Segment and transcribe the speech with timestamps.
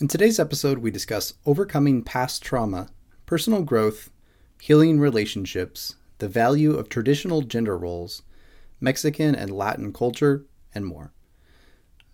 [0.00, 2.88] In today's episode, we discuss overcoming past trauma,
[3.26, 4.10] personal growth,
[4.60, 8.22] healing relationships, the value of traditional gender roles,
[8.80, 11.12] Mexican and Latin culture, and more.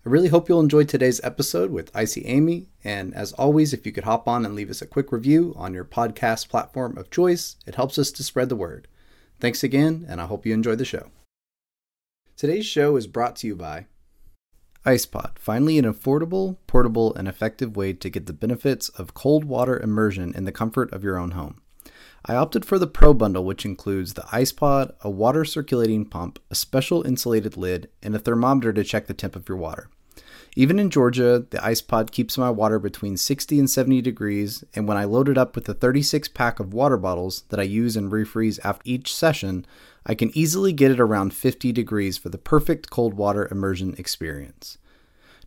[0.03, 3.91] I really hope you'll enjoy today's episode with Icy Ayme, and as always, if you
[3.91, 7.55] could hop on and leave us a quick review on your podcast platform of choice,
[7.67, 8.87] it helps us to spread the word.
[9.39, 11.11] Thanks again, and I hope you enjoy the show.
[12.35, 13.85] Today's show is brought to you by
[14.85, 19.79] IcePod, finally an affordable, portable, and effective way to get the benefits of cold water
[19.79, 21.59] immersion in the comfort of your own home.
[22.23, 26.55] I opted for the Pro Bundle, which includes the IcePod, a water circulating pump, a
[26.55, 29.89] special insulated lid, and a thermometer to check the temp of your water.
[30.55, 34.97] Even in Georgia, the IcePod keeps my water between 60 and 70 degrees, and when
[34.97, 38.11] I load it up with the 36 pack of water bottles that I use and
[38.11, 39.65] refreeze after each session,
[40.05, 44.77] I can easily get it around 50 degrees for the perfect cold water immersion experience.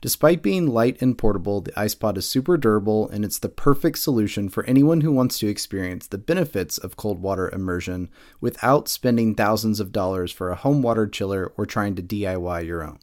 [0.01, 4.49] Despite being light and portable, the IcePod is super durable and it's the perfect solution
[4.49, 8.09] for anyone who wants to experience the benefits of cold water immersion
[8.41, 12.85] without spending thousands of dollars for a home water chiller or trying to DIY your
[12.85, 13.01] own.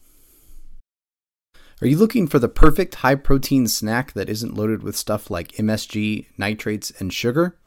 [1.83, 5.53] Are you looking for the perfect high protein snack that isn't loaded with stuff like
[5.53, 7.59] MSG, nitrates, and sugar?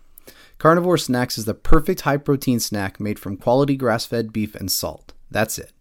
[0.58, 4.72] Carnivore Snax is the perfect high protein snack made from quality grass fed beef and
[4.72, 5.14] salt.
[5.30, 5.74] That's it.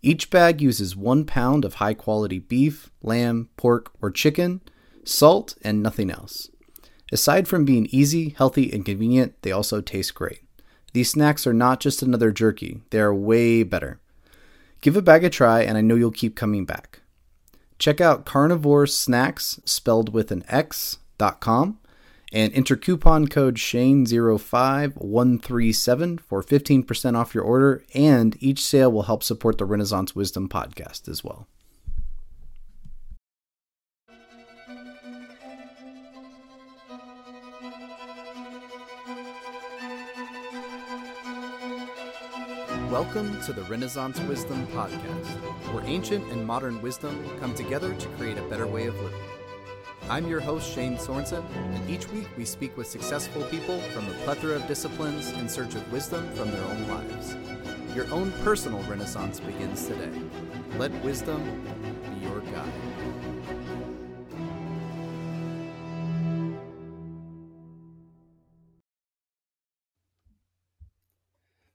[0.00, 4.60] Each bag uses one pound of high quality beef, lamb, pork, or chicken,
[5.04, 6.50] salt, and nothing else.
[7.10, 10.42] Aside from being easy, healthy, and convenient, they also taste great.
[10.92, 14.00] These snacks are not just another jerky, they are way better.
[14.80, 17.00] Give a bag a try, and I know you'll keep coming back.
[17.78, 21.78] Check out Carnivore Snax, spelled with an X.com,
[22.32, 29.22] and enter coupon code SHANE05137 for 15% off your order, and each sale will help
[29.22, 31.46] support the Renaissance Wisdom podcast as well.
[42.90, 45.26] Welcome to the Renaissance Wisdom Podcast,
[45.72, 49.27] where ancient and modern wisdom come together to create a better way of living.
[50.10, 54.12] I'm your host, Shane Sorensen, and each week we speak with successful people from a
[54.24, 57.36] plethora of disciplines in search of wisdom from their own lives.
[57.94, 60.10] Your own personal renaissance begins today.
[60.78, 61.42] Let wisdom
[62.10, 62.72] be your guide.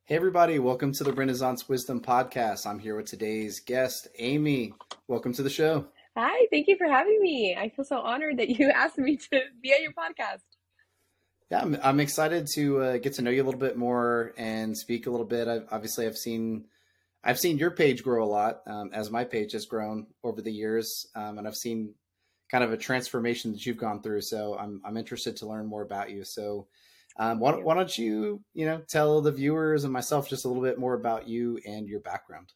[0.05, 2.65] Hey, everybody, welcome to the Renaissance Wisdom Podcast.
[2.65, 4.73] I'm here with today's guest, Ayme.
[5.07, 5.85] Welcome to the show.
[6.15, 7.55] Hi, thank you for having me.
[7.59, 10.43] I feel so honored that you asked me to be on your podcast.
[11.49, 14.77] Yeah, I'm, I'm excited to uh, get to know you a little bit more and
[14.77, 15.47] speak a little bit.
[15.47, 16.65] I've, obviously, I've seen
[17.23, 20.51] I've seen your page grow a lot um, as my page has grown over the
[20.51, 21.93] years, um, and I've seen
[22.51, 24.21] kind of a transformation that you've gone through.
[24.21, 26.23] So I'm I'm interested to learn more about you.
[26.23, 26.67] So
[27.17, 30.63] um, why, why don't you, you know, tell the viewers and myself just a little
[30.63, 32.51] bit more about you and your background?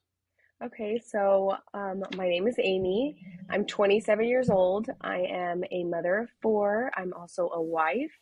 [0.63, 3.16] Okay, so um, my name is Ayme.
[3.47, 4.90] I'm 27 years old.
[5.01, 6.90] I am a mother of four.
[6.97, 8.18] I'm also a wife.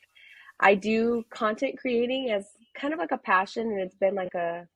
[0.60, 2.46] I do content creating as
[2.78, 4.68] kind of like a passion, and it's been like a,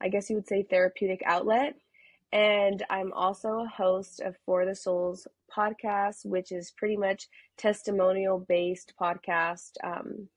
[0.00, 1.76] I guess you would say, therapeutic outlet.
[2.32, 8.44] And I'm also a host of For the Souls podcast, which is pretty much testimonial
[8.48, 9.70] based podcast.
[9.84, 10.28] Um,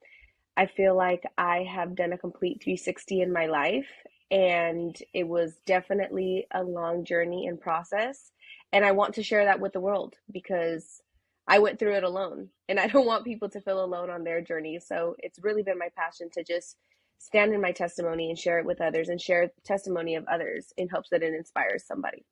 [0.56, 3.90] I feel like I have done a complete 360 in my life,
[4.31, 8.31] and it was definitely a long journey and process.
[8.72, 11.02] And I want to share that with the world because
[11.47, 14.41] I went through it alone, and I don't want people to feel alone on their
[14.41, 14.80] journey.
[14.80, 16.78] So it's really been my passion to just
[17.20, 20.90] stand in my testimony and share it with others and share testimony of others in
[20.90, 22.26] hopes that it inspires somebody.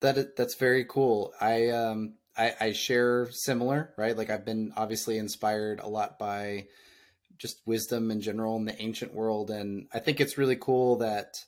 [0.00, 1.34] That that's very cool.
[1.40, 4.16] I um I, I share similar, right?
[4.16, 6.68] Like I've been obviously inspired a lot by
[7.40, 11.44] just wisdom in general in the ancient world, and I think it's really cool that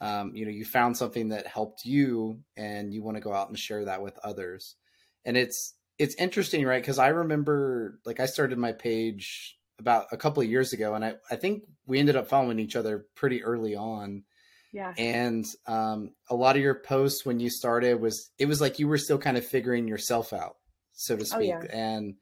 [0.00, 3.48] um, you know you found something that helped you, and you want to go out
[3.48, 4.76] and share that with others.
[5.24, 6.82] And it's it's interesting, right?
[6.82, 11.04] Because I remember like I started my page about a couple of years ago, and
[11.04, 14.24] I I think we ended up following each other pretty early on
[14.72, 14.92] yeah.
[14.96, 18.88] And um, a lot of your posts when you started was it was like you
[18.88, 20.56] were still kind of figuring yourself out,
[20.92, 21.54] so to speak.
[21.54, 21.64] Oh, yeah.
[21.72, 22.14] And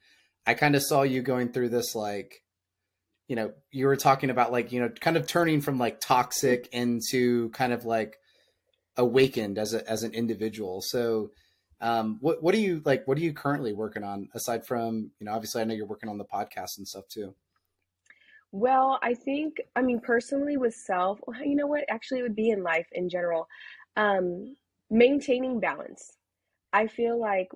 [0.47, 2.43] I kind of saw you going through this like
[3.29, 6.69] you know, you were talking about like, you know, kind of turning from like toxic
[6.73, 8.19] into kind of like
[8.97, 10.81] awakened as a as an individual.
[10.81, 11.31] So
[11.81, 15.27] um what what are you like what are you currently working on aside from, you
[15.27, 17.35] know, obviously I know you're working on the podcast and stuff too.
[18.53, 21.85] Well, I think, I mean, personally with self, you know what?
[21.91, 23.49] Actually, it would be in life in general.
[23.97, 24.57] Um,
[24.91, 26.17] maintaining balance.
[26.73, 27.51] I feel like,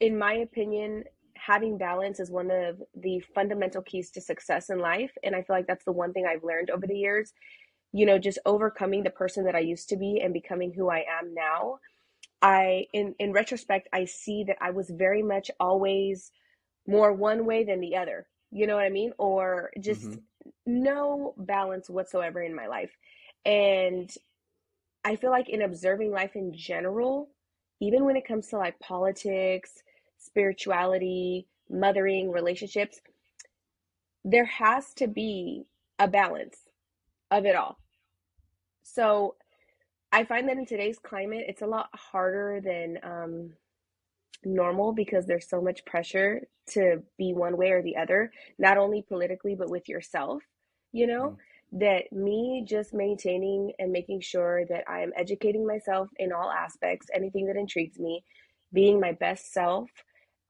[0.00, 1.04] in my opinion,
[1.46, 5.12] having balance is one of the fundamental keys to success in life.
[5.24, 7.32] And I feel like that's the one thing I've learned over the years.
[7.92, 11.04] You know, just overcoming the person that I used to be and becoming who I
[11.20, 11.78] am now.
[12.42, 16.30] I, in, in retrospect, I see that I was very much always
[16.86, 18.26] more one way than the other.
[18.50, 19.12] You know what I mean?
[19.18, 20.22] Or just hmm
[20.66, 22.92] no balance whatsoever in my life.
[23.44, 24.10] And
[25.04, 27.30] I feel like in observing life in general,
[27.80, 29.82] even when it comes to like politics,
[30.24, 33.00] spirituality, mothering, relationships,
[34.24, 35.64] there has to be
[35.98, 36.58] a balance
[37.30, 37.78] of it all.
[38.82, 39.36] So
[40.12, 43.50] I find that in today's climate, it's a lot harder than um,
[44.44, 49.02] normal because there's so much pressure to be one way or the other, not only
[49.02, 50.42] politically, but with yourself,
[50.92, 51.34] you know, hmm
[51.74, 57.06] that me just maintaining and making sure that I am educating myself in all aspects,
[57.14, 58.24] anything that intrigues me,
[58.74, 59.90] being my best self,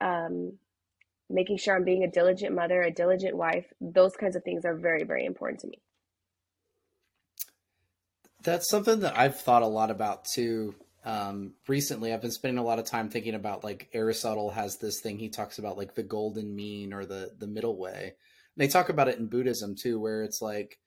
[0.03, 0.53] um,
[1.29, 4.75] making sure I'm being a diligent mother, a diligent wife, those kinds of things are
[4.75, 5.79] very, very important to me.
[8.43, 10.75] That's something that I've thought a lot about too.
[11.05, 14.99] Um, recently, I've been spending a lot of time thinking about like Aristotle has this
[15.01, 18.03] thing he talks about like the golden mean or the the middle way.
[18.55, 20.77] And they talk about it in Buddhism too, where it's like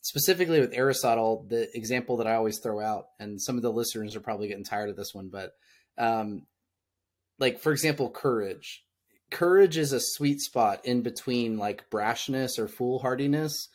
[0.00, 4.16] specifically with Aristotle, the example that I always throw out, and some of the listeners
[4.16, 5.52] are probably getting tired of this one, but
[5.98, 6.46] um,
[7.38, 8.84] like for example, courage.
[9.30, 13.68] Courage is a sweet spot in between like brashness or foolhardiness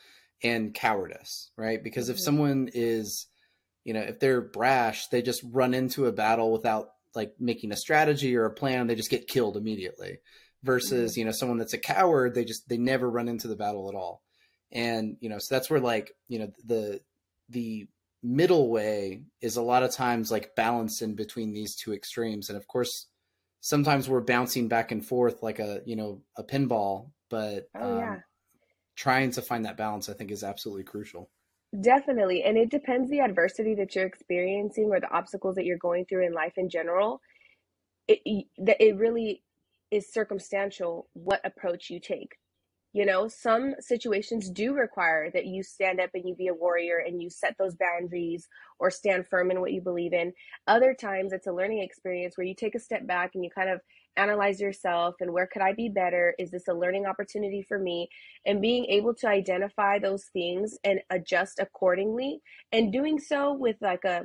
[0.44, 1.84] and cowardice, right?
[1.84, 2.22] Because if Mhm.
[2.22, 3.28] someone is,
[3.84, 7.78] you know, if they're brash, they just run into a battle without like making a
[7.78, 10.19] strategy or a plan, they just get killed immediately.
[10.63, 13.90] Versus, you know, someone that's a coward, they just they never run into the battle
[13.90, 14.24] at all.
[14.72, 17.02] And, you know, so that's where like, you know, the
[17.50, 17.88] the
[18.24, 22.50] middle way is a lot of times like balanced in between these two extremes.
[22.50, 23.08] And of course,
[23.62, 27.90] sometimes we're bouncing back and forth like a, you know, a pinball, but Oh, um
[27.90, 28.22] yeah.
[28.98, 31.31] trying to find that balance i think is absolutely crucial
[31.80, 32.44] Definitely.
[32.44, 36.25] And it depends the adversity that you're experiencing or the obstacles that you're going through
[36.25, 37.22] in life in general.
[38.08, 39.44] It that it really
[39.92, 42.38] is circumstantial what approach you take.
[42.93, 46.97] You know, some situations do require that you stand up and you be a warrior
[46.97, 48.49] and you set those boundaries
[48.79, 50.33] or stand firm in what you believe in.
[50.67, 53.69] Other times it's a learning experience where you take a step back and you kind
[53.69, 53.79] of
[54.17, 56.35] analyze yourself and where could I be better?
[56.38, 58.09] Is this a learning opportunity for me?
[58.45, 62.41] And being able to identify those things and adjust accordingly
[62.73, 64.23] and doing so with like a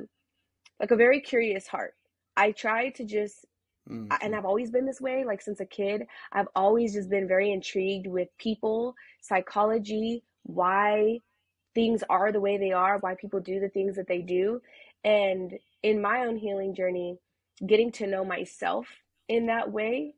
[0.79, 1.93] like a very curious heart.
[2.35, 3.46] I try to just
[3.89, 6.07] and hmm I've always been this way, like since a kid.
[6.31, 11.19] I've always just been very intrigued with people, psychology, why
[11.75, 14.61] things are the way they are, why people do the things that they do.
[15.03, 15.53] And
[15.83, 17.17] in my own healing journey,
[17.65, 18.87] getting to know myself
[19.27, 20.15] in that way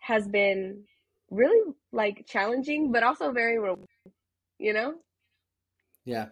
[0.00, 0.84] has been
[1.30, 3.86] really like challenging, but also very, rewarding,
[4.58, 4.94] you know?
[6.04, 6.28] yeah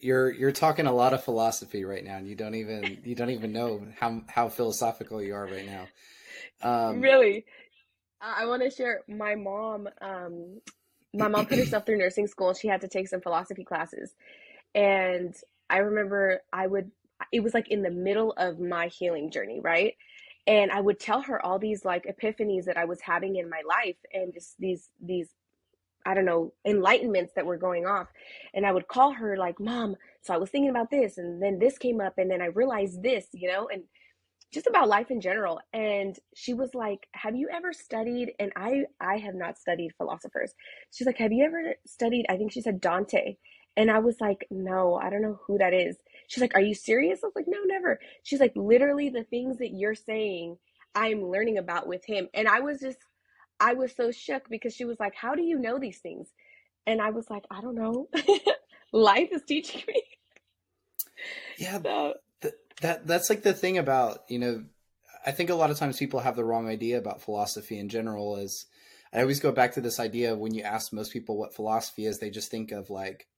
[0.00, 3.30] you're you're talking a lot of philosophy right now and you don't even you don't
[3.30, 5.86] even know how how philosophical you are right now
[6.62, 7.44] um Really.
[8.22, 10.60] I, want to share my mom, um,
[11.12, 14.14] my mom put herself through nursing school and she had to take some philosophy classes.
[14.74, 15.34] And
[15.68, 16.90] I remember I would,
[17.32, 19.94] it was like in the middle of my healing journey, right?
[20.46, 23.62] And I would tell her all these like epiphanies that I was having in my
[23.68, 25.28] life and just these, these,
[26.06, 28.08] I don't know, enlightenments that were going off.
[28.54, 31.58] And I would call her like, Mom, so I was thinking about this and then
[31.58, 33.84] this came up and then I realized this, you know, and
[34.52, 35.60] just about life in general.
[35.72, 40.54] And she was like have you ever studied and i i have not studied philosophers.
[40.92, 43.36] She's like have you ever studied i think she said dante.
[43.76, 45.96] And i was like no i don't know who that is.
[46.28, 47.20] She's like are you serious?
[47.24, 48.00] I was like no never.
[48.24, 50.58] She's like literally the things that you're saying
[50.94, 52.28] i'm learning about with him.
[52.34, 52.98] And i was just
[53.62, 56.28] i was so shook because she was like how do you know these things?
[56.86, 58.08] And i was like i don't know.
[58.92, 60.02] Life is teaching me.
[61.56, 64.64] Yeah so th- that that's like the thing about you know
[65.24, 68.36] i think a lot of times people have the wrong idea about philosophy in general
[68.36, 68.66] is
[69.12, 72.04] i always go back to this idea of when you ask most people what philosophy
[72.06, 73.28] is they just think of like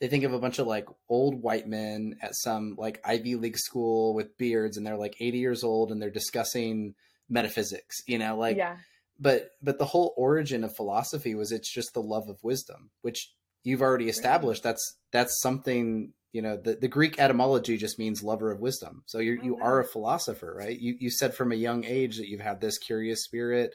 [0.00, 3.58] they think of a bunch of like old white men at some like ivy league
[3.58, 6.94] school with beards and they're like 80 years old and they're discussing
[7.28, 8.76] metaphysics you know like yeah
[9.22, 13.32] but but the whole origin of philosophy was it's just the love of wisdom, which
[13.62, 14.64] you've already established.
[14.64, 19.04] That's that's something you know the, the greek etymology just means lover of wisdom.
[19.06, 20.78] So you you are a philosopher right?
[20.78, 23.74] You you said from a young age that you've had this curious spirit.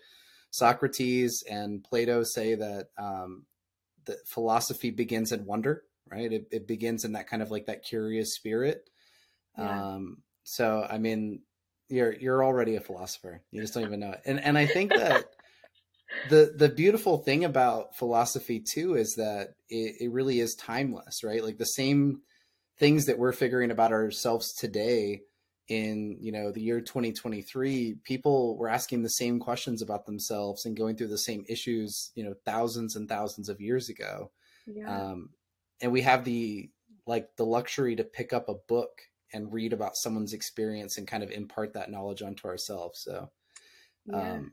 [0.52, 3.46] Socrates and plato say that um
[4.06, 6.32] that philosophy begins in wonder right?
[6.32, 8.90] It, it begins in that kind of like that curious spirit.
[9.58, 9.94] Yeah.
[9.94, 11.42] um so i mean
[11.90, 13.42] you're you're already a philosopher.
[13.52, 14.22] You just don't even know it.
[14.26, 15.26] And and i think that
[16.30, 21.44] the the beautiful thing about philosophy too is that it, it really is timeless right
[21.44, 22.22] like the same
[22.78, 25.22] things that we're figuring about ourselves today
[25.68, 30.78] in you know the year 2023 people were asking the same questions about themselves and
[30.78, 34.32] going through the same issues you know thousands and thousands of years ago
[34.66, 35.10] yeah.
[35.12, 35.30] um,
[35.82, 36.70] and we have the
[37.06, 39.02] like the luxury to pick up a book
[39.34, 43.30] and read about someone's experience and kind of impart that knowledge onto ourselves so
[44.06, 44.34] yeah.
[44.34, 44.52] um,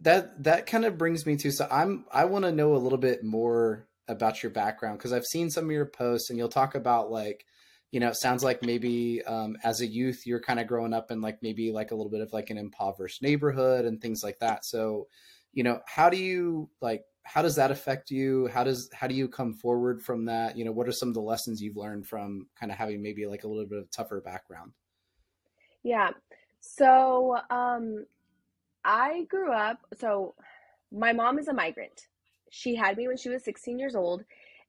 [0.00, 2.98] that that kind of brings me to so i'm i want to know a little
[2.98, 6.74] bit more about your background because I've seen some of your posts and you'll talk
[6.74, 7.46] about like,
[7.90, 11.10] you know, it sounds like maybe um, as a youth you're kind of growing up
[11.10, 14.38] in like maybe like a little bit of like an impoverished neighborhood and things like
[14.40, 14.64] that.
[14.64, 15.06] So,
[15.52, 18.48] you know, how do you like how does that affect you?
[18.48, 20.58] How does how do you come forward from that?
[20.58, 23.26] You know, what are some of the lessons you've learned from kind of having maybe
[23.26, 24.72] like a little bit of tougher background?
[25.82, 26.10] Yeah.
[26.60, 28.04] So, um
[28.84, 30.34] I grew up so
[30.92, 32.02] my mom is a migrant.
[32.50, 34.22] She had me when she was 16 years old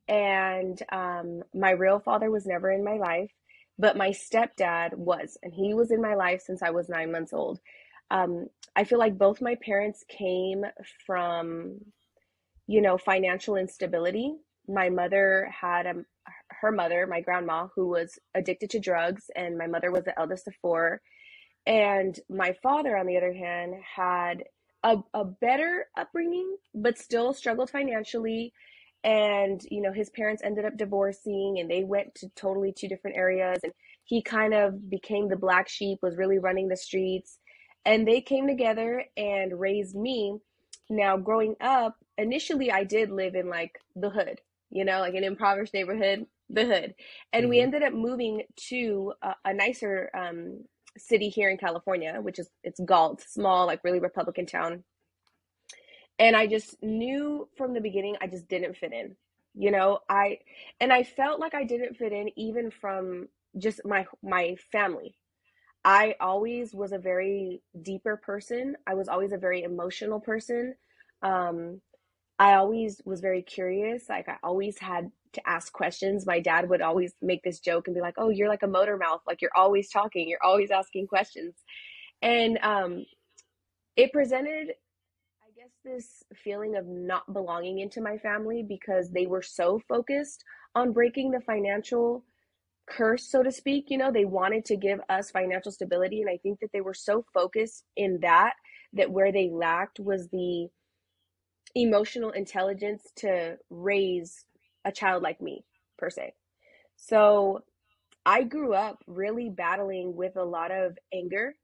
[0.07, 3.31] and um, my real father was never in my life
[3.77, 7.33] but my stepdad was and he was in my life since i was nine months
[7.33, 7.59] old.
[8.11, 10.63] Um, i feel like both my parents came
[11.05, 11.79] from
[12.67, 14.33] you know financial instability.
[14.67, 15.93] My mother had a,
[16.61, 20.47] her mother my grandma who was addicted to drugs and my mother was the eldest
[20.47, 21.01] of four
[21.65, 24.43] and my father on the other hand had
[24.83, 28.53] a, a better upbringing, but still struggled financially.
[29.03, 33.17] And, you know, his parents ended up divorcing and they went to totally two different
[33.17, 33.59] areas.
[33.63, 37.39] And he kind of became the black sheep, was really running the streets.
[37.85, 40.37] And they came together and raised me.
[40.89, 45.23] Now, growing up, initially I did live in like the hood, you know, like an
[45.23, 46.93] impoverished neighborhood, the hood.
[47.33, 47.49] And mm-hmm.
[47.49, 50.63] we ended up moving to a, a nicer um,
[50.97, 54.83] city here in California, which is it's Galt, small, like really Republican town.
[56.17, 59.15] And I just knew from the beginning I just didn't fit in.
[59.53, 60.39] You know, I
[60.79, 65.15] and I felt like I didn't fit in even from just my my family.
[65.83, 68.75] I always was a very deeper person.
[68.87, 70.75] I was always a very emotional person.
[71.21, 71.79] Um,
[72.39, 74.09] I always was very curious.
[74.09, 76.25] Like I always had to ask questions.
[76.25, 78.97] My dad would always make this joke and be like, "Oh, you're like a motor
[78.97, 79.21] mouth.
[79.27, 80.27] Like you're always talking.
[80.27, 81.55] You're always asking questions."
[82.21, 83.05] And um,
[83.95, 84.69] it presented,
[85.41, 90.43] I guess, this feeling of not belonging into my family because they were so focused
[90.73, 92.25] on breaking the financial
[92.87, 93.85] curse, so to speak.
[93.89, 96.93] You know, they wanted to give us financial stability, and I think that they were
[96.93, 98.53] so focused in that
[98.93, 100.69] that where they lacked was the
[101.75, 104.45] emotional intelligence to raise
[104.85, 105.65] a child like me,
[105.97, 106.33] per se.
[106.95, 107.63] So
[108.25, 111.55] I grew up really battling with a lot of anger,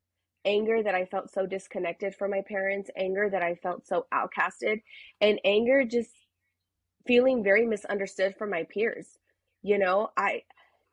[0.45, 4.81] anger that I felt so disconnected from my parents, anger that I felt so outcasted,
[5.21, 6.11] and anger just
[7.07, 9.17] feeling very misunderstood from my peers.
[9.63, 10.43] You know, I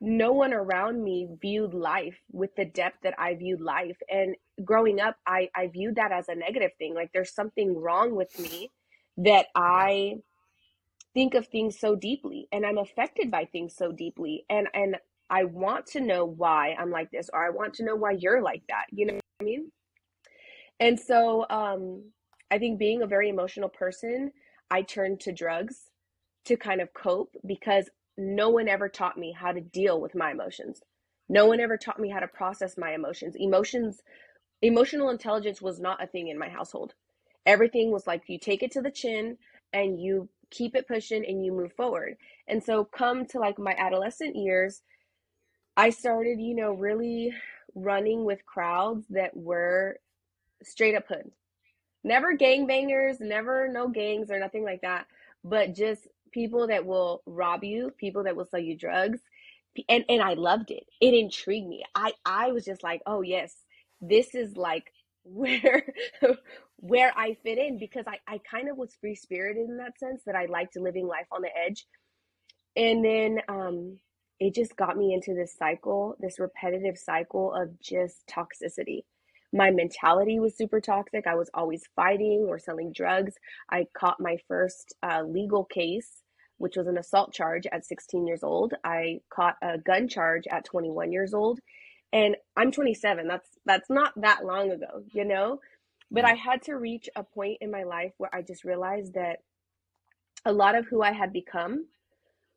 [0.00, 3.96] no one around me viewed life with the depth that I viewed life.
[4.08, 6.94] And growing up, I, I viewed that as a negative thing.
[6.94, 8.70] Like there's something wrong with me
[9.16, 10.18] that I
[11.18, 14.98] think of things so deeply and I'm affected by things so deeply and and
[15.28, 18.40] I want to know why I'm like this or I want to know why you're
[18.40, 18.84] like that.
[18.92, 19.72] You know what I mean?
[20.78, 22.12] And so um
[22.52, 24.30] I think being a very emotional person,
[24.70, 25.90] I turned to drugs
[26.44, 30.30] to kind of cope because no one ever taught me how to deal with my
[30.30, 30.82] emotions.
[31.28, 33.34] No one ever taught me how to process my emotions.
[33.36, 34.02] Emotions
[34.62, 36.94] emotional intelligence was not a thing in my household.
[37.44, 39.36] Everything was like you take it to the chin
[39.72, 42.16] and you keep it pushing and you move forward.
[42.46, 44.82] And so come to like my adolescent years,
[45.76, 47.32] I started, you know, really
[47.74, 49.98] running with crowds that were
[50.62, 51.30] straight up hood.
[52.04, 55.06] Never gangbangers, never no gangs or nothing like that,
[55.44, 59.20] but just people that will rob you, people that will sell you drugs.
[59.88, 60.86] And and I loved it.
[61.00, 61.84] It intrigued me.
[61.94, 63.54] I I was just like, "Oh yes,
[64.00, 64.92] this is like
[65.32, 65.84] where
[66.76, 70.22] where I fit in because I, I kind of was free spirited in that sense
[70.26, 71.86] that I liked living life on the edge.
[72.76, 73.98] And then um,
[74.38, 79.02] it just got me into this cycle, this repetitive cycle of just toxicity
[79.52, 81.26] my mentality was super toxic.
[81.26, 83.34] I was always fighting or selling drugs.
[83.70, 86.22] I caught my first uh, legal case,
[86.58, 88.74] which was an assault charge at 16 years old.
[88.84, 91.60] I caught a gun charge at 21 years old,
[92.12, 93.26] and I'm 27.
[93.26, 95.60] That's that's not that long ago, you know.
[96.10, 99.40] But I had to reach a point in my life where I just realized that
[100.46, 101.86] a lot of who I had become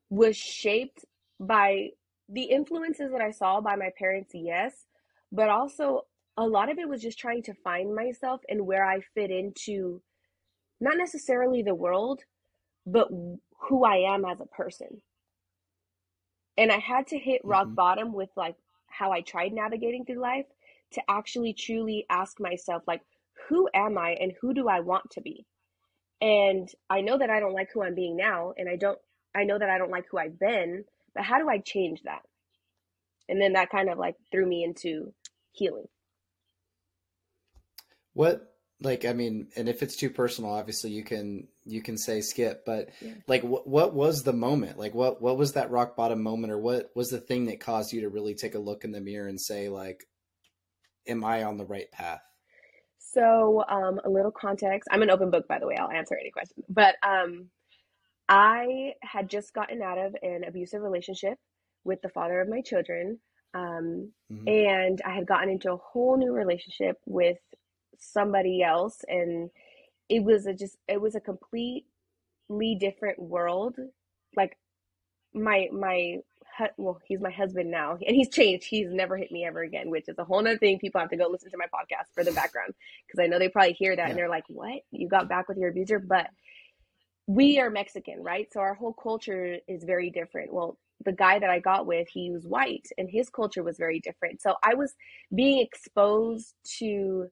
[0.10, 1.04] was shaped
[1.40, 1.90] by
[2.30, 4.86] the influences that I saw by my parents, yes,
[5.32, 6.06] but also
[6.38, 10.02] a lot of it was just trying to find myself and where I fit into
[10.80, 12.22] not necessarily the world,
[12.86, 15.02] but who I am as a person.
[16.58, 17.76] And I had to hit rock mm-hmm.
[17.76, 18.56] bottom with like
[18.92, 20.46] how I tried navigating through life
[20.94, 23.02] to actually truly ask myself like
[23.48, 25.46] who am I and who do I want to be?
[26.22, 29.00] And I know that I don't like who I'm being now and I don't
[29.34, 30.84] I know that I don't like who I've been,
[31.16, 32.22] but how do I change that?
[33.30, 35.14] And then that kind of like threw me into
[35.52, 35.88] healing.
[38.14, 38.51] What
[38.82, 42.66] like I mean, and if it's too personal, obviously you can you can say skip,
[42.66, 43.14] but yeah.
[43.28, 44.78] like what what was the moment?
[44.78, 47.94] Like what what was that rock bottom moment or what was the thing that caused
[47.94, 50.04] you to really take a look in the mirror and say like
[51.08, 52.22] am I on the right path?
[52.98, 54.90] So, um a little context.
[54.92, 55.76] I'm an open book by the way.
[55.76, 56.66] I'll answer any questions.
[56.68, 57.50] But um
[58.28, 61.38] I had just gotten out of an abusive relationship
[61.84, 63.20] with the father of my children.
[63.54, 64.48] Um, mm-hmm.
[64.48, 67.38] And I had gotten into a whole new relationship with
[68.02, 69.50] somebody else and
[70.10, 71.86] it was a just it was a completely
[72.78, 73.78] different world.
[74.36, 74.58] Like
[75.34, 76.18] my my
[76.78, 78.68] well he's my husband now and he's changed.
[78.70, 81.18] He's never hit me ever again which is a whole nother thing people have to
[81.18, 82.74] go listen to my podcast for the background
[83.08, 84.10] because i know they probably hear that yeah.
[84.10, 84.82] and they're like what?
[84.92, 86.00] You got back with your abuser?
[86.00, 86.28] But
[87.28, 88.52] we are mexican right?
[88.52, 90.54] So our whole culture is very different.
[90.54, 94.02] Well the guy that i got with he was white and his culture was very
[94.02, 94.42] different.
[94.42, 94.94] So i was
[95.34, 97.30] being exposed to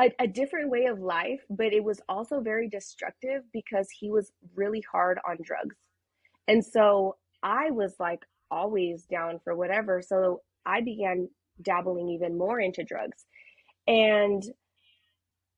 [0.00, 4.32] a, a different way of life, but it was also very destructive because he was
[4.54, 5.76] really hard on drugs.
[6.48, 10.00] And so I was like always down for whatever.
[10.02, 11.28] So I began
[11.62, 13.26] dabbling even more into drugs.
[13.86, 14.42] And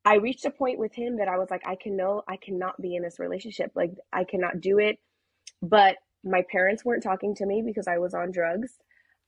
[0.04, 2.80] I reached a point with him that I was like, I can know I cannot
[2.82, 3.70] be in this relationship.
[3.76, 4.98] Like I cannot do it.
[5.62, 8.72] But my parents weren't talking to me because I was on drugs.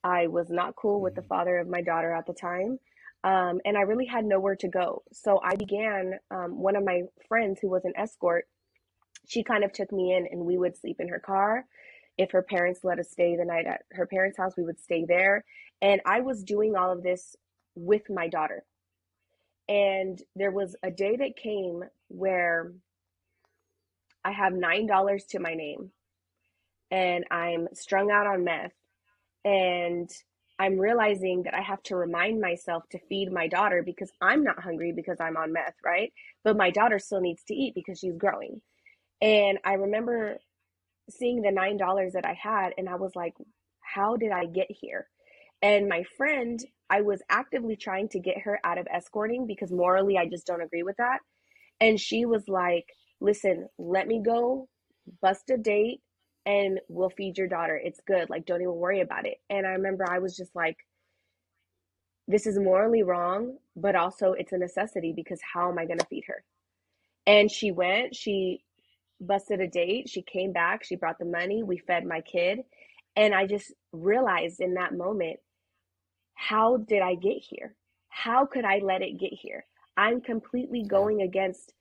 [0.02, 1.28] I was not cool with the mm.
[1.28, 2.78] father of my daughter at the time.
[3.24, 5.02] Um, and I really had nowhere to go.
[5.12, 8.46] So I began, um, one of my friends who was an escort,
[9.26, 11.64] she kind of took me in and we would sleep in her car.
[12.18, 15.06] If her parents let us stay the night at her parents' house, we would stay
[15.08, 15.44] there.
[15.80, 17.34] And I was doing all of this
[17.74, 18.62] with my daughter.
[19.68, 22.72] And there was a day that came where
[24.22, 25.90] I have $9 to my name
[26.90, 28.72] and I'm strung out on meth.
[29.44, 30.10] And
[30.58, 34.60] I'm realizing that I have to remind myself to feed my daughter because I'm not
[34.62, 36.12] hungry because I'm on meth, right?
[36.44, 38.60] But my daughter still needs to eat because she's growing.
[39.20, 40.38] And I remember
[41.10, 43.34] seeing the $9 that I had and I was like,
[43.80, 45.08] how did I get here?
[45.62, 50.18] And my friend, I was actively trying to get her out of escorting because morally
[50.18, 51.18] I just don't agree with that.
[51.80, 52.86] And she was like,
[53.20, 54.68] listen, let me go
[55.22, 56.00] bust a date
[56.46, 57.80] and we'll feed your daughter.
[57.82, 58.30] It's good.
[58.30, 59.38] Like, don't even worry about it.
[59.48, 60.76] And I remember I was just like,
[62.26, 66.06] this is morally wrong, but also it's a necessity because how am I going to
[66.06, 66.42] feed her?
[67.26, 68.64] And she went, she
[69.20, 72.60] busted a date, she came back, she brought the money, we fed my kid.
[73.16, 75.38] And I just realized in that moment,
[76.34, 77.74] how did I get here?
[78.08, 79.66] How could I let it get here?
[79.96, 81.72] I'm completely going against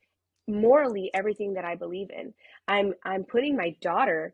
[0.47, 2.33] morally everything that I believe in.
[2.67, 4.33] I'm I'm putting my daughter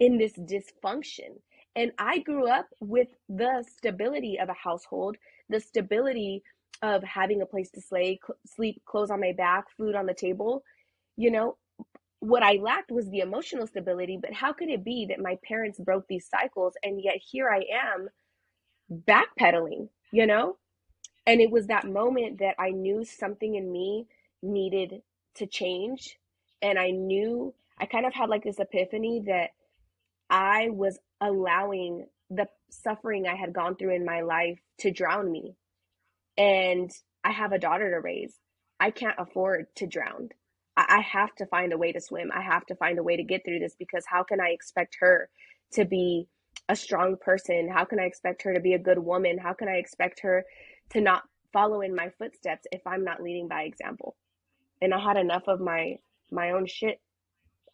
[0.00, 1.40] in this dysfunction.
[1.74, 5.16] And I grew up with the stability of a household,
[5.48, 6.42] the stability
[6.82, 10.62] of having a place to slay, sleep, clothes on my back, food on the table.
[11.16, 11.56] You know,
[12.20, 15.78] what I lacked was the emotional stability, but how could it be that my parents
[15.78, 18.08] broke these cycles and yet here I am
[18.90, 20.56] backpedaling, you know?
[21.26, 24.06] And it was that moment that I knew something in me
[24.42, 25.02] needed
[25.34, 26.18] to change.
[26.62, 29.50] And I knew, I kind of had like this epiphany that
[30.30, 35.54] I was allowing the suffering I had gone through in my life to drown me.
[36.36, 36.90] And
[37.24, 38.38] I have a daughter to raise.
[38.78, 40.30] I can't afford to drown.
[40.76, 42.30] I, have to find a way to swim.
[42.34, 44.98] I have to find a way to get through this because how can I expect
[45.00, 45.30] her
[45.72, 46.28] to be
[46.68, 47.70] a strong person?
[47.72, 49.38] How can I expect her to be a good woman?
[49.38, 50.44] How can I expect her
[50.90, 54.16] to not follow in my footsteps if I'm not leading by example?
[54.82, 55.96] And I had enough of my
[56.30, 57.00] my own shit.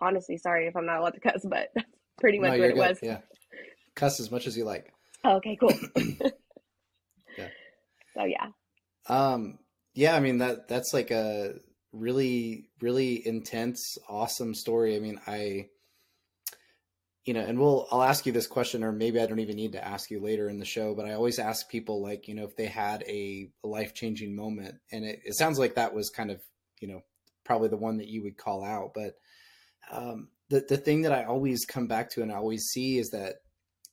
[0.01, 1.71] Honestly, sorry if I'm not allowed to cuss, but
[2.23, 2.79] pretty much no, what it good.
[2.79, 2.99] was.
[3.03, 3.19] Yeah.
[3.97, 4.95] Cuss as much as you like.
[5.25, 5.75] Oh, okay, cool.
[7.37, 7.49] yeah.
[8.15, 8.47] So yeah.
[9.09, 9.59] Um,
[9.93, 11.57] yeah, I mean that that's like a
[11.93, 14.97] really really intense, awesome story.
[14.97, 15.67] I mean, I
[17.25, 19.73] you know, and we'll I'll ask you this question, or maybe I don't even need
[19.73, 22.45] to ask you later in the show, but I always ask people like, you know,
[22.45, 26.11] if they had a, a life changing moment, and it, it sounds like that was
[26.11, 26.41] kind of,
[26.81, 27.01] you know,
[27.45, 28.93] probably the one that you would call out.
[28.95, 29.15] But
[29.93, 33.11] um, the the thing that I always come back to and I always see is
[33.11, 33.37] that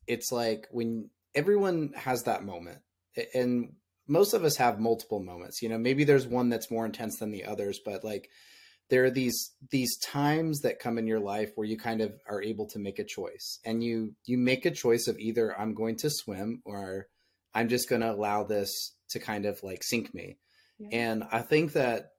[0.07, 2.79] it's like when everyone has that moment,
[3.33, 3.73] and
[4.07, 5.61] most of us have multiple moments.
[5.61, 8.29] You know, maybe there's one that's more intense than the others, but like
[8.89, 12.41] there are these these times that come in your life where you kind of are
[12.41, 15.95] able to make a choice and you you make a choice of either i'm going
[15.95, 17.05] to swim or
[17.53, 20.37] i'm just going to allow this to kind of like sink me
[20.79, 20.89] yeah.
[20.91, 22.13] and i think that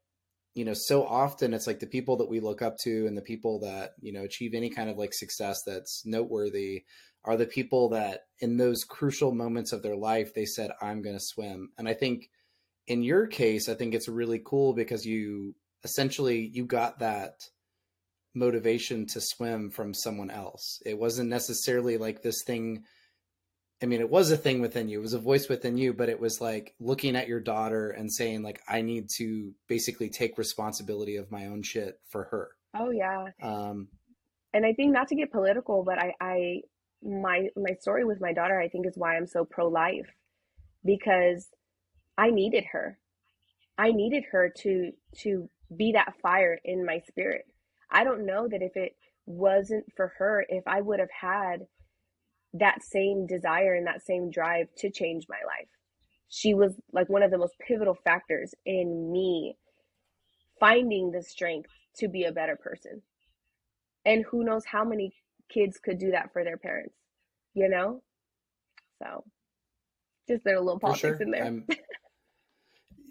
[0.60, 3.22] you know so often it's like the people that we look up to and the
[3.22, 6.84] people that you know achieve any kind of like success that's noteworthy
[7.24, 11.16] are the people that in those crucial moments of their life they said i'm going
[11.16, 12.28] to swim and i think
[12.86, 17.32] in your case i think it's really cool because you essentially you got that
[18.34, 20.80] motivation to swim from someone else.
[20.84, 22.84] It wasn't necessarily like this thing.
[23.82, 24.98] I mean, it was a thing within you.
[24.98, 28.12] It was a voice within you, but it was like looking at your daughter and
[28.12, 32.50] saying, like, I need to basically take responsibility of my own shit for her.
[32.74, 33.28] Oh yeah.
[33.42, 33.88] Um,
[34.52, 36.60] and I think not to get political, but I, I,
[37.02, 40.08] my, my story with my daughter, I think is why I'm so pro life
[40.84, 41.48] because
[42.18, 42.98] I needed her.
[43.78, 47.46] I needed her to, to be that fire in my spirit.
[47.90, 51.66] I don't know that if it wasn't for her, if I would have had
[52.54, 55.68] that same desire and that same drive to change my life.
[56.28, 59.56] She was like one of the most pivotal factors in me
[60.58, 63.02] finding the strength to be a better person.
[64.04, 65.12] And who knows how many
[65.52, 66.94] kids could do that for their parents,
[67.54, 68.02] you know?
[69.02, 69.24] So
[70.28, 71.22] just there a little politics sure.
[71.22, 71.76] in there.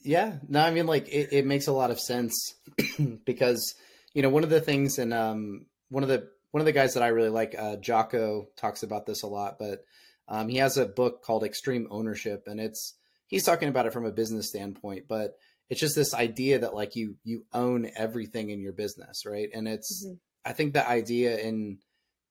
[0.03, 2.55] Yeah, no, I mean, like it, it makes a lot of sense
[3.25, 3.75] because
[4.13, 6.93] you know one of the things, and um, one of the one of the guys
[6.95, 9.83] that I really like, uh, Jocko, talks about this a lot, but
[10.27, 12.95] um, he has a book called Extreme Ownership, and it's
[13.27, 15.35] he's talking about it from a business standpoint, but
[15.69, 19.49] it's just this idea that like you you own everything in your business, right?
[19.53, 20.15] And it's mm-hmm.
[20.45, 21.79] I think the idea in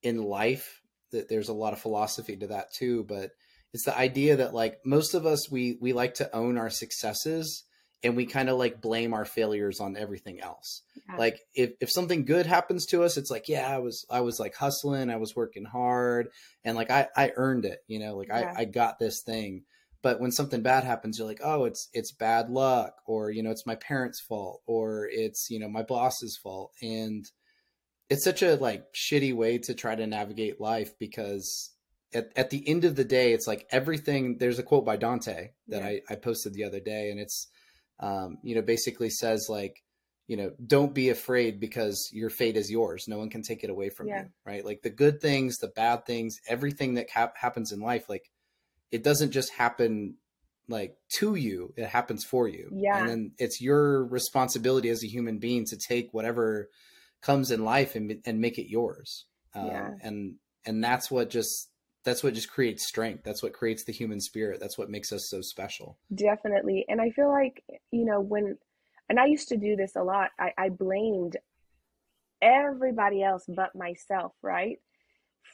[0.03, 3.31] in life that there's a lot of philosophy to that too, but
[3.73, 7.65] it's the idea that like most of us we we like to own our successes
[8.05, 10.83] and we kind of like blame our failures on everything else.
[11.09, 11.17] Yeah.
[11.17, 14.39] Like if, if something good happens to us, it's like, yeah, I was, I was
[14.39, 16.29] like hustling, I was working hard
[16.65, 18.55] and like, I, I earned it, you know, like yeah.
[18.57, 19.65] I, I got this thing.
[20.01, 23.51] But when something bad happens, you're like, oh, it's, it's bad luck or, you know,
[23.51, 26.71] it's my parents fault or it's, you know, my boss's fault.
[26.81, 27.29] And
[28.09, 31.73] it's such a like shitty way to try to navigate life because
[32.15, 34.39] at, at the end of the day, it's like everything.
[34.39, 35.89] There's a quote by Dante that yeah.
[35.89, 37.49] I, I posted the other day, and it's,
[38.01, 39.83] um, you know, basically says like,
[40.27, 43.07] you know, don't be afraid because your fate is yours.
[43.09, 44.23] No one can take it away from yeah.
[44.23, 44.65] you, right?
[44.65, 48.31] Like the good things, the bad things, everything that cap- happens in life, like
[48.91, 50.17] it doesn't just happen
[50.69, 52.71] like to you; it happens for you.
[52.73, 56.69] Yeah, and then it's your responsibility as a human being to take whatever
[57.23, 59.25] comes in life and and make it yours.
[59.55, 60.35] Um, yeah, and
[60.67, 61.71] and that's what just
[62.05, 65.29] that's what just creates strength that's what creates the human spirit that's what makes us
[65.29, 68.57] so special definitely and i feel like you know when
[69.09, 71.37] and i used to do this a lot i, I blamed
[72.41, 74.79] everybody else but myself right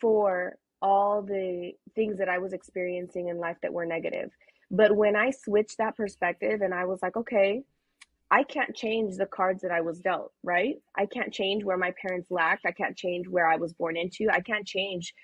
[0.01, 4.31] for all the things that i was experiencing in life that were negative
[4.71, 7.63] but when i switched that perspective and i was like okay
[8.31, 10.77] I can't change the cards that I was dealt, right?
[10.97, 12.67] I can't change where my parents lacked.
[12.67, 14.29] I can't change where I was born into.
[14.29, 15.15] I can't change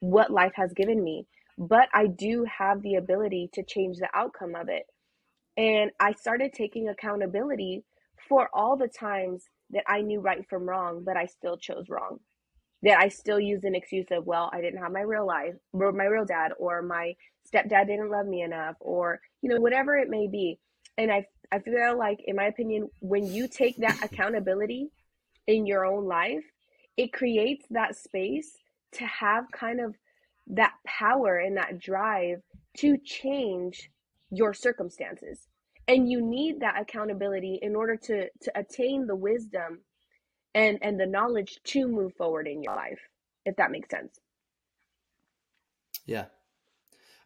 [0.00, 1.26] what life has given me,
[1.58, 4.84] but I do have the ability to change the outcome of it.
[5.56, 7.84] And I started taking accountability
[8.28, 12.18] for all the times that I knew right from wrong, but I still chose wrong.
[12.82, 15.92] That I still used an excuse of, well, I didn't have my real life, or
[15.92, 17.12] my real dad, or my
[17.52, 20.58] stepdad didn't love me enough, or, you know, whatever it may be.
[20.96, 24.88] And I, I feel like, in my opinion, when you take that accountability
[25.46, 26.44] in your own life,
[26.96, 28.50] it creates that space
[28.92, 29.94] to have kind of
[30.48, 32.42] that power and that drive
[32.78, 33.90] to change
[34.30, 35.46] your circumstances.
[35.88, 39.80] And you need that accountability in order to to attain the wisdom
[40.54, 43.00] and and the knowledge to move forward in your life
[43.44, 44.18] if that makes sense.
[46.06, 46.26] Yeah.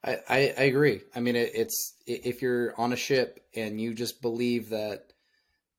[0.03, 1.01] I i, I agree.
[1.15, 5.13] I mean it, it's if you're on a ship and you just believe that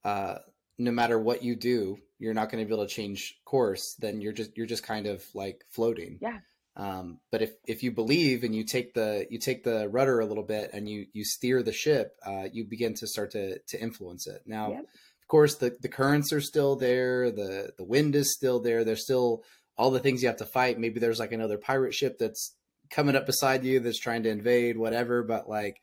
[0.04, 0.39] uh
[0.78, 4.21] no matter what you do you're not going to be able to change course then
[4.21, 6.39] you're just you're just kind of like floating yeah
[6.78, 10.25] Um, but if, if you believe and you take the you take the rudder a
[10.25, 13.82] little bit and you you steer the ship, uh, you begin to start to to
[13.82, 14.41] influence it.
[14.45, 14.82] Now, yep.
[14.82, 18.84] of course, the the currents are still there, the the wind is still there.
[18.84, 19.43] There's still
[19.78, 20.78] all the things you have to fight.
[20.80, 22.54] Maybe there's like another pirate ship that's
[22.89, 25.23] coming up beside you that's trying to invade, whatever.
[25.23, 25.78] But like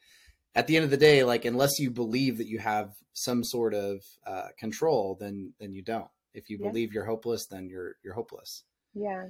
[0.54, 3.72] at the end of the day, like unless you believe that you have some sort
[3.72, 6.10] of uh, control, then then you don't.
[6.34, 8.64] If you believe you're hopeless, then you're you're hopeless.
[8.94, 9.26] Yeah.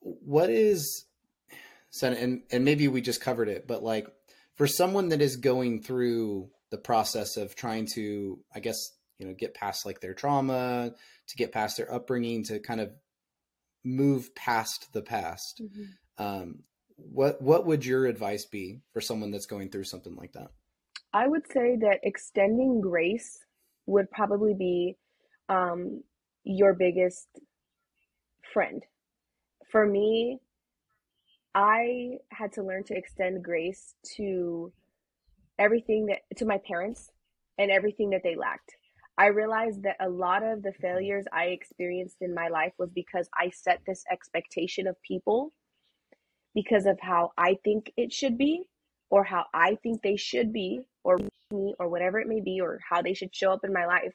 [0.00, 1.06] What is
[1.90, 4.08] so and and maybe we just covered it, but like
[4.56, 9.34] for someone that is going through the process of trying to, I guess, you know,
[9.34, 10.92] get past like their trauma,
[11.28, 12.90] to get past their upbringing, to kind of
[13.84, 15.62] move past the past.
[15.62, 16.24] Mm-hmm.
[16.24, 16.62] Um,
[16.96, 20.50] what what would your advice be for someone that's going through something like that?
[21.12, 23.38] I would say that extending grace
[23.86, 24.96] would probably be
[25.48, 26.02] um,
[26.44, 27.28] your biggest
[28.52, 28.82] friend.
[29.70, 30.40] For me,
[31.54, 34.72] I had to learn to extend grace to
[35.58, 37.10] everything that to my parents
[37.58, 38.76] and everything that they lacked.
[39.18, 43.28] I realized that a lot of the failures I experienced in my life was because
[43.34, 45.52] I set this expectation of people
[46.54, 48.62] because of how I think it should be
[49.10, 51.18] or how I think they should be or
[51.50, 54.14] me or whatever it may be or how they should show up in my life.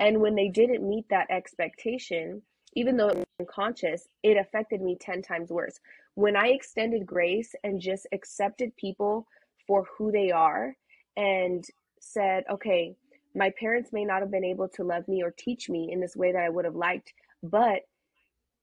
[0.00, 2.42] And when they didn't meet that expectation,
[2.74, 5.78] even though it was unconscious, it affected me 10 times worse.
[6.14, 9.26] When I extended grace and just accepted people
[9.66, 10.74] for who they are
[11.16, 11.64] and
[12.00, 12.96] said, okay,
[13.34, 16.16] my parents may not have been able to love me or teach me in this
[16.16, 17.82] way that I would have liked, but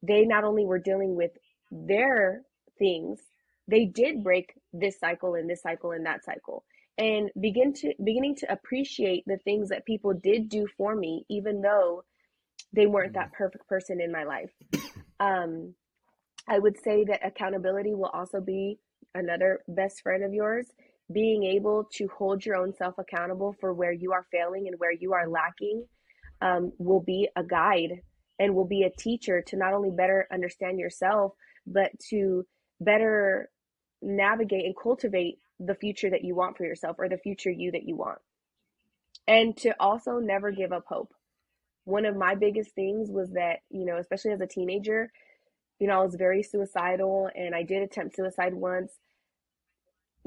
[0.02, 1.32] they not only were dealing with
[1.72, 2.42] their
[2.80, 3.22] things,
[3.68, 6.64] they did break this cycle and this cycle and that cycle.
[6.98, 11.62] And begin to beginning to appreciate the things that people did do for me, even
[11.62, 12.04] though
[12.74, 14.52] they weren't that perfect person in my life.
[15.20, 15.74] Um,
[16.48, 18.80] I would say that accountability will also be
[19.16, 20.68] another best friend of yours
[21.12, 24.92] being able to hold your own self accountable for where you are failing and where
[24.92, 25.86] you are lacking
[26.42, 28.02] um, will be a guide
[28.40, 31.34] and will be a teacher to not only better understand yourself,
[31.66, 32.46] but to
[32.80, 33.50] better
[34.02, 37.88] navigate and cultivate the future that you want for yourself or the future you that
[37.88, 38.20] you want.
[39.28, 41.14] And to also never give up hope.
[41.86, 45.12] One of my biggest things was that, you know, especially as a teenager,
[45.80, 48.92] you know, I was very suicidal and I did attempt suicide once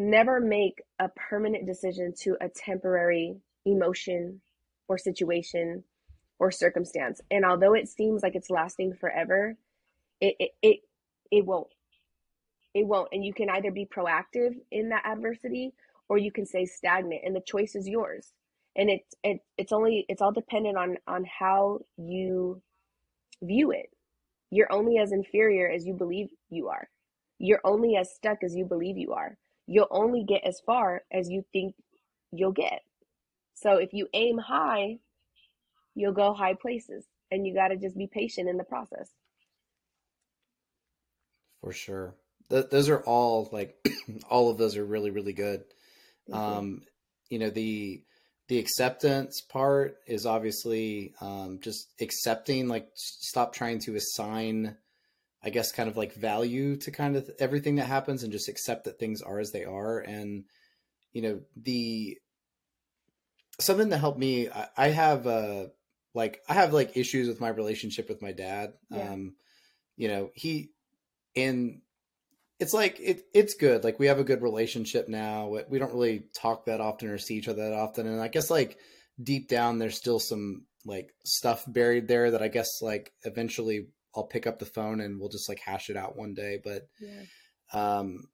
[0.00, 4.40] never make a permanent decision to a temporary emotion
[4.88, 5.84] or situation
[6.38, 7.20] or circumstance.
[7.30, 9.56] And although it seems like it's lasting forever,
[10.20, 10.80] it it it,
[11.30, 11.68] it won't.
[12.74, 13.08] It won't.
[13.12, 15.72] And you can either be proactive in that adversity
[16.08, 18.32] or you can stay stagnant and the choice is yours.
[18.76, 22.62] And it's it, it's only it's all dependent on on how you
[23.42, 23.90] view it.
[24.50, 26.88] You're only as inferior as you believe you are.
[27.38, 29.36] You're only as stuck as you believe you are
[29.70, 31.76] you'll only get as far as you think
[32.32, 32.80] you'll get.
[33.54, 34.98] So if you aim high,
[35.94, 39.10] you'll go high places and you got to just be patient in the process.
[41.60, 42.16] For sure.
[42.50, 43.76] Th- those are all like
[44.30, 45.64] all of those are really really good.
[46.32, 46.82] Um
[47.28, 48.02] you know the
[48.48, 54.76] the acceptance part is obviously um, just accepting like stop trying to assign
[55.42, 58.84] I guess, kind of like value to kind of everything that happens and just accept
[58.84, 59.98] that things are as they are.
[59.98, 60.44] And,
[61.12, 62.18] you know, the
[63.58, 65.66] something that helped me, I, I have, uh,
[66.12, 68.74] like, I have like issues with my relationship with my dad.
[68.90, 69.12] Yeah.
[69.12, 69.36] Um,
[69.96, 70.72] you know, he,
[71.34, 71.80] and
[72.60, 73.82] it's like, it, it's good.
[73.82, 75.56] Like, we have a good relationship now.
[75.68, 78.06] We don't really talk that often or see each other that often.
[78.06, 78.78] And I guess, like,
[79.20, 84.24] deep down, there's still some like stuff buried there that I guess, like, eventually I'll
[84.24, 86.58] pick up the phone and we'll just like hash it out one day.
[86.62, 87.22] But yeah.
[87.72, 88.28] um,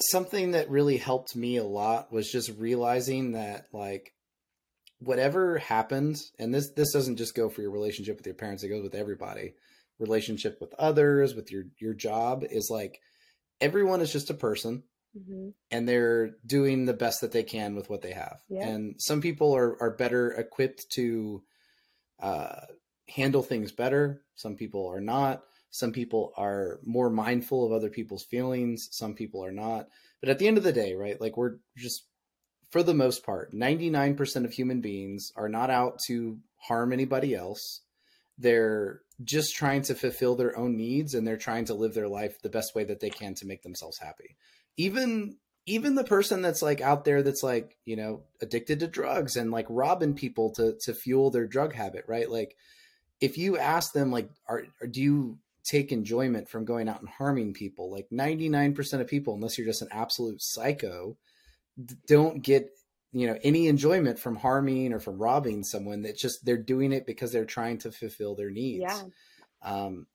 [0.00, 4.12] something that really helped me a lot was just realizing that like
[4.98, 8.68] whatever happens, and this this doesn't just go for your relationship with your parents; it
[8.68, 9.54] goes with everybody.
[9.98, 13.00] Relationship with others, with your your job is like
[13.60, 14.84] everyone is just a person.
[15.16, 15.50] Mm-hmm.
[15.70, 18.40] and they're doing the best that they can with what they have.
[18.48, 18.66] Yeah.
[18.66, 21.44] And some people are, are better equipped to
[22.20, 22.62] uh,
[23.08, 24.22] handle things better.
[24.34, 25.44] Some people are not.
[25.70, 28.88] Some people are more mindful of other people's feelings.
[28.90, 29.88] Some people are not.
[30.20, 32.06] But at the end of the day, right, like we're just,
[32.70, 37.82] for the most part, 99% of human beings are not out to harm anybody else.
[38.38, 42.40] They're just trying to fulfill their own needs and they're trying to live their life
[42.42, 44.36] the best way that they can to make themselves happy.
[44.76, 49.36] Even even the person that's like out there that's like, you know, addicted to drugs
[49.36, 52.30] and like robbing people to to fuel their drug habit, right?
[52.30, 52.56] Like
[53.20, 57.54] if you ask them like are, do you take enjoyment from going out and harming
[57.54, 57.90] people.
[57.90, 61.16] Like 99% of people, unless you're just an absolute psycho,
[62.06, 62.70] don't get
[63.14, 67.06] you know any enjoyment from harming or from robbing someone that just they're doing it
[67.06, 69.02] because they're trying to fulfill their needs Yeah.
[69.62, 70.06] um,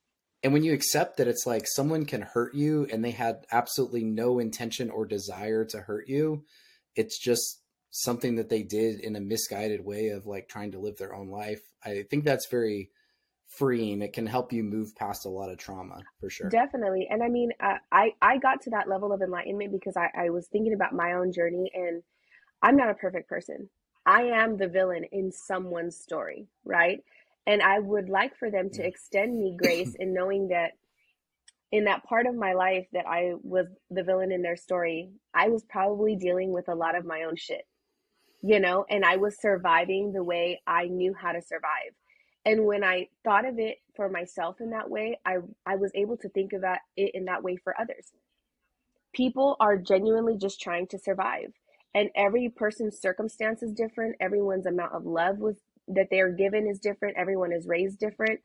[0.43, 4.03] and when you accept that it's like someone can hurt you and they had absolutely
[4.03, 6.43] no intention or desire to hurt you
[6.95, 10.97] it's just something that they did in a misguided way of like trying to live
[10.97, 12.91] their own life i think that's very
[13.47, 17.07] freeing it can help you move past a lot of trauma for sure Definitely.
[17.09, 20.29] And I mean, uh, I I got to that level of enlightenment because I I
[20.29, 22.03] was thinking about my own journey and
[22.61, 23.69] I'm not a perfect person.
[24.05, 26.99] I am the villain in someone's story, right?
[27.45, 28.85] And I would like for them to mm.
[28.85, 30.71] extend me grace in knowing that
[31.71, 35.49] in that part of my life that I was the villain in their story, I
[35.49, 37.65] was probably dealing with a lot of my own shit,
[38.41, 41.93] you know, and I was surviving the way I knew how to survive.
[42.45, 46.17] And when I thought of it for myself in that way, I I was able
[46.17, 48.11] to think about it in that way for others.
[49.13, 51.53] People are genuinely just trying to survive.
[51.95, 54.15] And every person's circumstance is different.
[54.19, 55.55] Everyone's amount of love was
[55.87, 57.17] that they're given is different.
[57.17, 58.39] Everyone is raised different.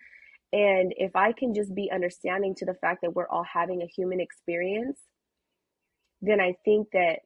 [0.52, 3.86] And if I can just be understanding to the fact that we're all having a
[3.86, 4.98] human experience,
[6.22, 7.20] then I think that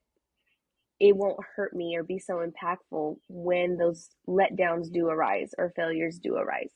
[0.99, 6.19] it won't hurt me or be so impactful when those letdowns do arise or failures
[6.19, 6.73] do arise.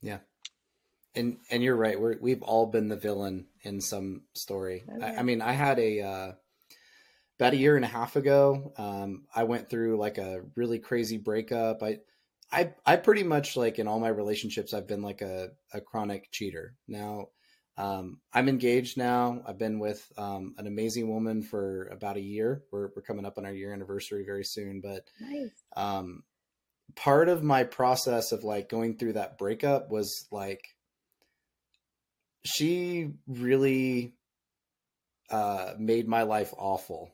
[0.00, 0.18] yeah
[1.14, 5.16] and and you're right we're, we've all been the villain in some story Oh, I.
[5.16, 6.32] I mean i had a uh
[7.42, 11.18] about a year and a half ago um i went through like a really crazy
[11.18, 11.82] breakup.
[11.82, 11.98] I
[12.50, 16.30] i i pretty much like in all my relationships i've been like a, a chronic
[16.30, 16.74] cheater.
[16.86, 17.28] Now
[17.78, 19.42] um i'm engaged now.
[19.46, 22.62] I've been with um an amazing woman for about a year.
[22.70, 25.50] We're, we're coming up on our year anniversary very soon but Nice.
[25.76, 26.22] um
[26.94, 30.76] part of my process of like going through that breakup was like
[32.44, 34.14] she really
[35.30, 37.10] uh made my life awful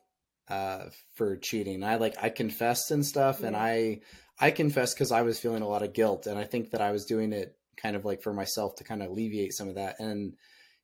[0.49, 0.85] uh
[1.15, 1.83] for cheating.
[1.83, 3.99] I like i confessed and stuff and i
[4.39, 6.91] i confessed because i was feeling a lot of guilt and i think that i
[6.91, 9.99] was doing it kind of like for myself to kind of alleviate some of that
[9.99, 10.35] and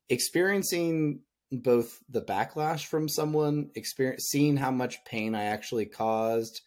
[0.08, 1.20] experiencing
[1.52, 6.60] both the backlash from someone experience seeing how much pain i actually caused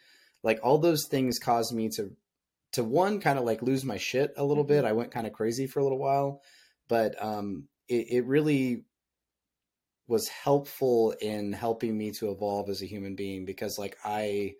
[0.44, 2.12] like all those things caused me to
[2.72, 4.68] to one kind of like lose my shit a little Mhm.
[4.68, 4.86] bit.
[4.86, 6.42] I went kind of crazy for a little while
[6.88, 8.86] but um it, it really
[10.10, 14.54] was helpful in helping me to evolve as a human being because like i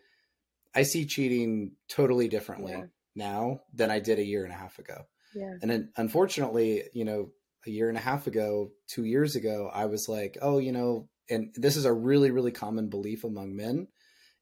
[0.76, 2.86] i see cheating totally differently Yeah.
[3.16, 5.56] now than i did a year and a half ago Yeah.
[5.62, 7.32] and then unfortunately you know
[7.66, 11.10] a year and a half ago two years ago i was like oh you know
[11.30, 13.88] and this is a really really common belief among men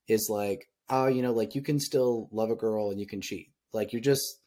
[0.07, 3.21] is like oh you know like you can still love a girl and you can
[3.21, 4.41] cheat like you're just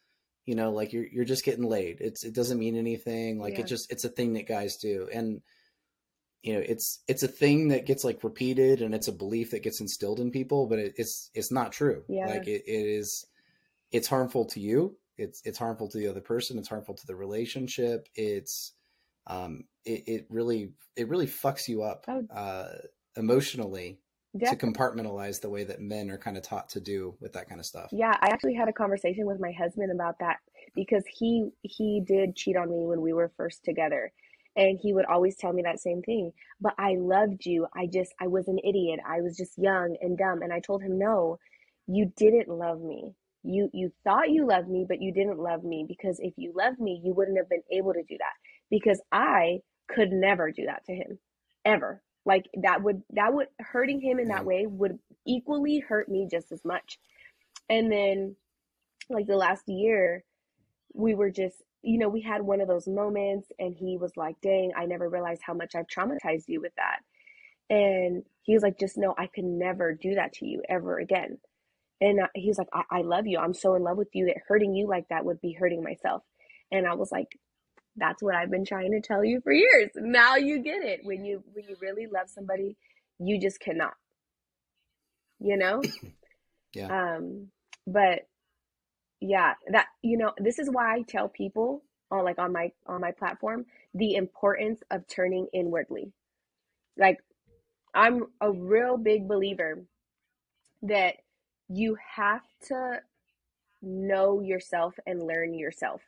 [0.44, 3.61] you know like you're you're just getting laid it's it doesn't mean anything like Yeah.
[3.61, 5.40] it just it's a thing that guys do and
[6.42, 9.62] you know it's it's a thing that gets like repeated and it's a belief that
[9.62, 12.26] gets instilled in people but it, it's it's not true Yeah.
[12.26, 13.26] like it, it is
[13.92, 17.14] it's harmful to you it's it's harmful to the other person it's harmful to the
[17.16, 18.72] relationship it's
[19.26, 22.24] um it, it really it really fucks you up Oh.
[22.35, 22.68] uh
[23.16, 23.98] emotionally
[24.38, 27.48] Def- to compartmentalize the way that men are kind of taught to do with that
[27.48, 30.37] kind of stuff Yeah, I actually had a conversation with my husband about that
[30.74, 34.12] because he he did cheat on me when we were first together.
[34.57, 36.33] And he would always tell me that same thing.
[36.61, 37.67] But I loved you.
[37.75, 39.01] I just I was an idiot.
[39.07, 40.43] I was just young and dumb.
[40.43, 41.39] And I told him, "No,
[41.87, 43.15] you didn't love me.
[43.43, 46.81] You you thought you loved me, but you didn't love me because if you loved
[46.81, 48.35] me, you wouldn't have been able to do that
[48.71, 51.19] because I could never do that to him
[51.65, 52.03] ever.
[52.27, 56.53] Like that would that would hurting him in that way would equally hurt me just
[56.53, 56.99] as much.
[57.69, 58.37] And then
[59.09, 60.25] like the last year,
[60.95, 64.37] we were just, you know, we had one of those moments and he was like,
[64.43, 67.01] dang, I never realized how much I've traumatized you with that.
[67.75, 71.38] And he was like, just know I can never do that to you ever again.
[72.01, 73.38] And he was like, I, I love you.
[73.38, 76.23] I'm so in love with you that hurting you like that would be hurting myself.
[76.73, 77.29] And I was like,
[77.97, 79.90] that's what I've been trying to tell you for years.
[79.95, 81.01] Now you get it.
[81.03, 82.77] When you when you really love somebody,
[83.19, 83.94] you just cannot.
[85.38, 85.83] You know?
[86.75, 87.48] yeah Um,
[87.87, 88.21] but
[89.21, 93.00] yeah, that you know, this is why I tell people on like on my on
[93.00, 96.12] my platform the importance of turning inwardly.
[96.96, 97.18] Like
[97.94, 99.85] I'm a real big believer
[100.83, 101.16] that
[101.68, 103.00] you have to
[103.83, 106.00] know yourself and learn yourself.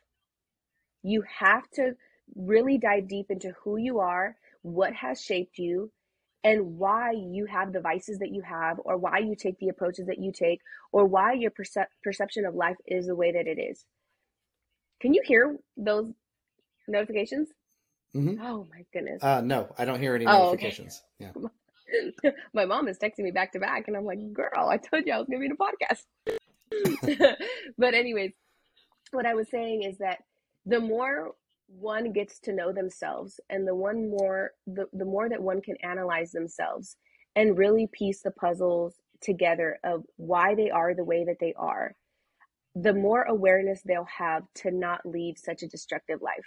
[1.03, 1.95] You have to
[2.35, 5.91] really dive deep into who you are, what has shaped you,
[6.43, 10.07] and why you have the vices that you have, or why you take the approaches
[10.07, 10.59] that you take,
[10.91, 13.85] or why your percep- perception of life is the way that it is.
[14.99, 16.11] Can you hear those
[16.87, 17.49] notifications?
[18.15, 18.39] Mhm.
[18.41, 19.23] Oh my goodness.
[19.23, 20.43] Uh, no, I don't hear any Oh, okay.
[20.45, 21.03] notifications.
[21.19, 21.31] Yeah.
[22.53, 25.13] My mom is texting me back to back, and I'm like, girl, I told you
[25.13, 26.03] I was gonna be in a podcast.
[27.77, 28.33] but anyways,
[29.11, 30.19] what I was saying is that
[30.65, 31.33] the more
[31.67, 35.75] one gets to know themselves and the one more the, the more that one can
[35.83, 36.97] analyze themselves
[37.35, 41.95] and really piece the puzzles together of why they are the way that they are,
[42.75, 46.45] the more awareness they'll have to not lead such a destructive life.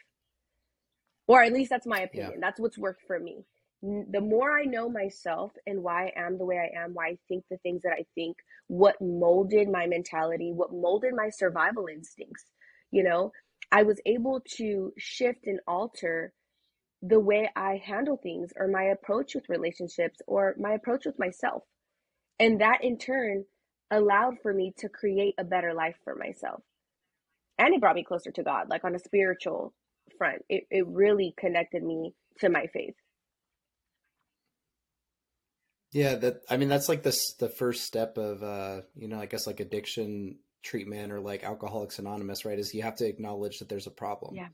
[1.26, 2.30] Or at least that's my Yeah.
[2.30, 2.40] opinion.
[2.40, 3.44] That's what's worked for me.
[3.82, 7.18] The more I know myself and why I am the way I am, why I
[7.28, 8.36] think the things that I think,
[8.68, 12.44] what molded my mentality, what molded my survival instincts,
[12.90, 13.32] you know,
[13.72, 16.32] I was able to shift and alter
[17.02, 21.62] the way I handle things or my approach with relationships or my approach with myself.
[22.38, 23.44] And that in turn
[23.90, 26.62] allowed for me to create a better life for myself.
[27.58, 29.72] And it brought me closer to God, like on a spiritual
[30.18, 30.42] front.
[30.48, 32.94] It, it really connected me to my faith.
[35.92, 39.26] Yeah, that I mean that's like this the first step of uh, you know, I
[39.26, 42.58] guess like addiction treatment or like Alcoholics Anonymous, right?
[42.58, 44.34] Is you have to acknowledge that there's a problem.
[44.34, 44.48] Yeah.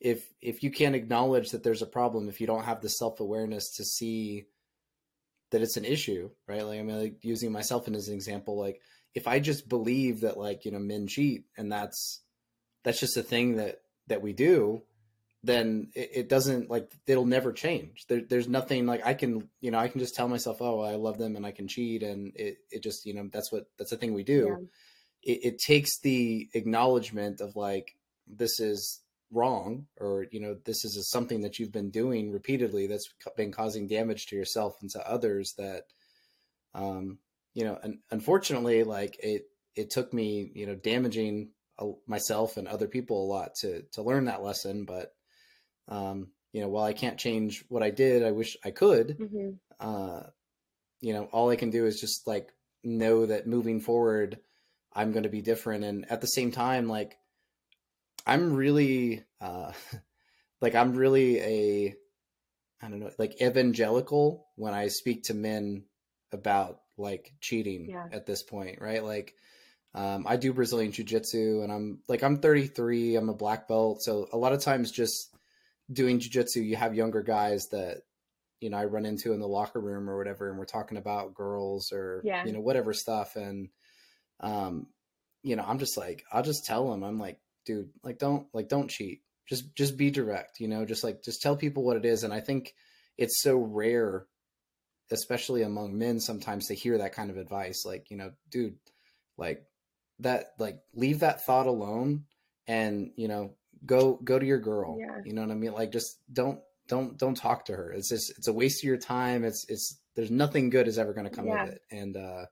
[0.00, 3.76] If if you can't acknowledge that there's a problem, if you don't have the self-awareness
[3.76, 4.46] to see
[5.50, 6.64] that it's an issue, right?
[6.64, 8.80] Like I mean like using myself as an example, like
[9.14, 12.22] if I just believe that like, you know, men cheat and that's
[12.82, 14.82] that's just a thing that that we do,
[15.42, 18.06] then it, it doesn't like it'll never change.
[18.08, 20.96] There, there's nothing like I can, you know, I can just tell myself, oh, I
[20.96, 23.90] love them and I can cheat, and it, it just, you know, that's what that's
[23.90, 24.46] the thing we do.
[24.48, 24.66] Yeah.
[25.22, 27.94] It, it takes the acknowledgement of like
[28.26, 29.00] this is
[29.30, 33.86] wrong, or you know, this is something that you've been doing repeatedly that's been causing
[33.88, 35.54] damage to yourself and to others.
[35.58, 35.84] That,
[36.74, 37.18] um,
[37.54, 39.44] you know, and unfortunately, like it,
[39.76, 41.50] it took me, you know, damaging
[42.06, 45.12] myself and other people a lot to to learn that lesson, but
[45.88, 49.16] um, you know, while I can't change what I did, I wish I could.
[49.18, 50.22] hmm Uh,
[51.00, 52.52] you know, all I can do is just like
[52.84, 54.38] know that moving forward,
[54.92, 55.84] I'm going to be different.
[55.84, 57.16] And at the same time, like,
[58.26, 59.72] I'm really, uh,
[60.60, 61.94] like, I'm really a,
[62.82, 65.84] I don't know, like evangelical when I speak to men
[66.32, 68.06] about like cheating Yeah.
[68.12, 69.02] at this point, right?
[69.04, 69.34] Like,
[69.94, 74.02] um, I do Brazilian Jiu Jitsu and I'm like, I'm 33, I'm a black belt.
[74.02, 75.34] So a lot of times just
[75.92, 78.02] doing Jiu Jitsu, you have younger guys that,
[78.60, 81.34] you know, I run into in the locker room or whatever, and we're talking about
[81.34, 82.44] girls or, Yeah.
[82.44, 83.34] you know, whatever stuff.
[83.36, 83.70] And,
[84.40, 84.86] um,
[85.42, 88.68] you know, I'm just like, I'll just tell them, I'm like, dude, like, don't, like,
[88.68, 89.22] don't cheat.
[89.48, 92.24] Just, just be direct, you know, just like, just tell people what it is.
[92.24, 92.74] And I think
[93.18, 94.26] it's so rare,
[95.10, 97.84] especially among men sometimes to hear that kind of advice.
[97.84, 98.76] Like, you know, dude,
[99.36, 99.64] like
[100.20, 102.26] that, like, leave that thought alone
[102.68, 104.98] and, you know, go, go to your girl.
[105.00, 105.20] Yeah.
[105.24, 105.72] You know what I mean?
[105.72, 107.92] Like, just don't, don't, don't talk to her.
[107.92, 109.44] It's just, it's a waste of your time.
[109.44, 111.64] It's, it's, there's nothing good is ever going to come Yeah.
[111.64, 111.80] of it.
[111.90, 112.44] And, uh,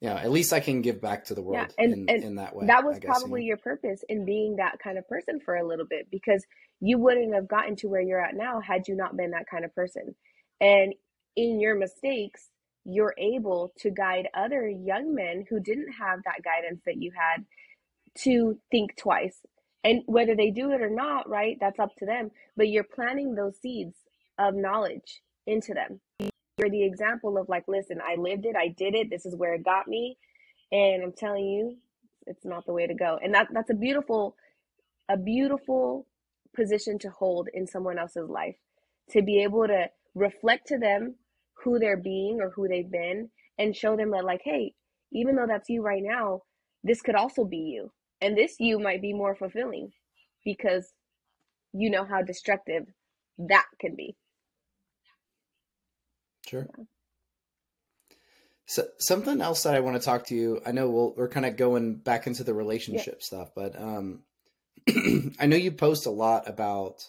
[0.00, 2.54] yeah, at least I can give back to the world and- in, and in that
[2.54, 2.66] way.
[2.66, 5.86] that was guess, probably your purpose in being that kind of person for a little
[5.86, 6.44] bit because
[6.80, 9.64] you wouldn't have gotten to where you're at now had you not been that kind
[9.64, 10.14] of person.
[10.60, 10.94] And
[11.36, 12.48] in your mistakes,
[12.84, 17.44] you're able to guide other young men who didn't have that guidance that you had
[18.22, 19.38] to think twice.
[19.84, 22.30] And whether they do it or not, right, that's up to them.
[22.56, 23.96] But you're planting those seeds
[24.38, 26.00] of knowledge into them.
[26.60, 29.54] You're the example of like, listen, I lived it, I did it, this is where
[29.54, 30.18] it got me.
[30.72, 31.78] And I'm telling you,
[32.26, 33.18] it's not the way to go.
[33.22, 34.36] And that that's a beautiful,
[35.10, 36.06] a beautiful
[36.56, 38.56] position to hold in someone else's life.
[39.12, 41.16] To be able to reflect to them
[41.64, 44.74] who they're being or who they've been and show them that like, hey,
[45.12, 46.42] even though that's you right now,
[46.84, 47.92] this could also be you.
[48.22, 49.92] And this you might be more fulfilling
[50.44, 50.92] because
[51.72, 52.86] you know how destructive
[53.38, 54.16] that can be.
[56.50, 56.66] Sure.
[58.66, 60.60] So something else that I want to talk to you.
[60.66, 64.24] I know we'll, we're kind of going back into the relationship stuff, but um,
[65.38, 67.08] I know you post a lot about,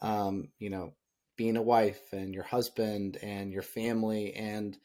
[0.00, 0.94] um, you know,
[1.36, 4.76] being a wife and your husband and your family, and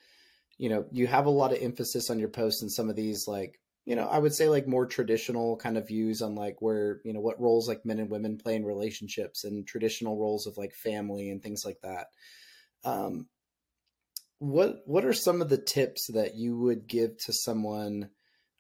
[0.58, 3.26] you know, you have a lot of emphasis on your posts and some of these
[3.26, 7.00] like, you know, I would say like more traditional kind of views on like where
[7.06, 10.58] you know what roles like men and women play in relationships and traditional roles of
[10.58, 12.08] like family and things like that.
[12.84, 13.28] Um,
[14.40, 18.10] what what are some of the tips that you would give to someone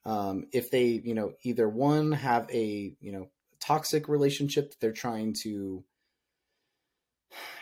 [0.05, 4.91] um, if they you know either one have a you know toxic relationship that they're
[4.91, 5.83] trying to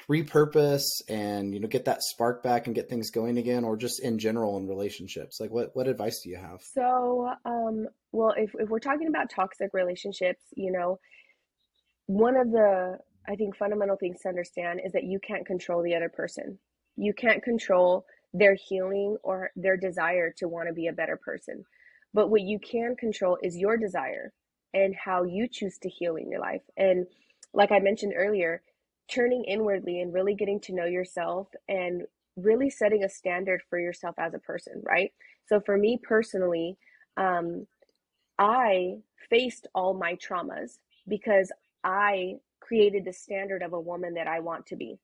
[0.09, 3.99] repurpose and you know get that spark back and get things going again or just
[4.03, 8.51] in general in relationships like what what advice do you have So, um, well, if,
[8.59, 10.99] if we're talking about toxic relationships, you know,
[12.05, 12.97] one of the
[13.27, 16.59] I think fundamental things to understand is that you can't control the other person.
[16.97, 21.65] You can't control their healing or their desire to want to be a better person.
[22.13, 24.33] But what you can control is your desire
[24.73, 26.61] and how you choose to heal in your life.
[26.77, 27.07] And
[27.53, 28.61] like I mentioned earlier,
[29.09, 32.03] turning inwardly and really getting to know yourself and
[32.35, 35.11] really setting a standard for yourself as a person, right?
[35.47, 36.77] So for me personally,
[37.17, 37.67] um,
[38.37, 38.97] I
[39.29, 41.51] faced all my traumas because
[41.83, 44.99] I created the standard of a woman that I want to be.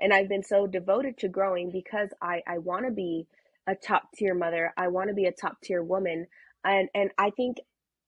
[0.00, 3.26] And I've been so devoted to growing because I, I want to be
[3.66, 4.72] a top tier mother.
[4.76, 6.26] I want to be a top tier woman.
[6.64, 7.58] And and I think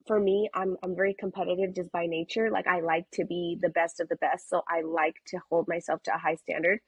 [0.07, 2.51] for me, I'm I'm very competitive just by nature.
[2.51, 4.49] Like I like to be the best of the best.
[4.49, 6.81] So I like to hold myself to a high standard.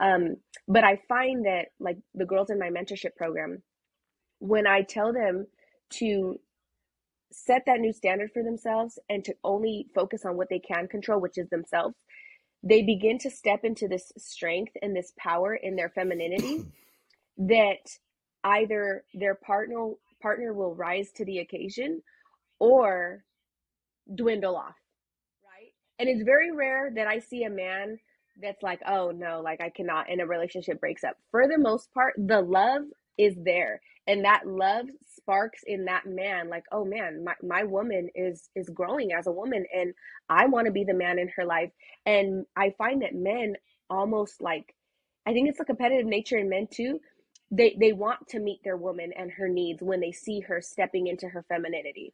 [0.00, 0.36] Um,
[0.68, 3.62] but I find that like the girls in my mentorship program,
[4.40, 5.46] when I tell them
[5.90, 6.38] to
[7.32, 11.20] set that new standard for themselves and to only focus on what they can control,
[11.20, 11.94] which is themselves,
[12.62, 16.64] they begin to step into this strength and this power in their femininity
[17.38, 17.98] that
[18.44, 19.90] either their partner
[20.22, 22.02] partner will rise to the occasion
[22.58, 23.24] or
[24.14, 24.74] dwindle off
[25.44, 25.72] right?
[25.98, 27.98] And it's very rare that i see a man
[28.42, 31.16] that's like oh no like i cannot and a relationship breaks up.
[31.30, 32.82] For the most part the love
[33.18, 34.86] is there and that love
[35.16, 39.32] sparks in that man like oh man my, my woman is is growing as a
[39.32, 39.92] woman and
[40.28, 41.70] i want to be the man in her life
[42.04, 43.54] and i find that men
[43.90, 44.74] almost like
[45.26, 47.00] i think it's a competitive nature in men too
[47.50, 51.06] they they want to meet their woman and her needs when they see her stepping
[51.06, 52.12] into her femininity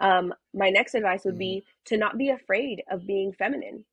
[0.00, 1.82] um my next advice would be mm-hmm.
[1.86, 3.84] to not be afraid of being feminine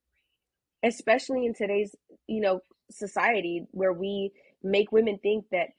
[0.84, 1.96] especially in today's
[2.28, 4.32] you know society where we
[4.64, 5.70] make women think that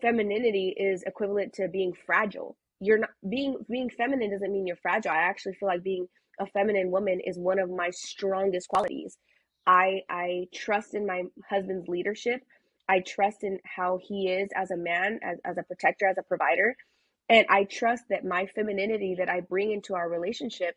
[0.00, 2.56] femininity is equivalent to being fragile.
[2.80, 5.12] You're not being being feminine doesn't mean you're fragile.
[5.12, 6.08] I actually feel like being
[6.40, 9.18] a feminine woman is one of my strongest qualities.
[9.66, 12.42] I I trust in my husband's leadership.
[12.88, 16.24] I trust in how he is as a man, as, as a protector, as a
[16.24, 16.76] provider.
[17.28, 20.76] And I trust that my femininity that I bring into our relationship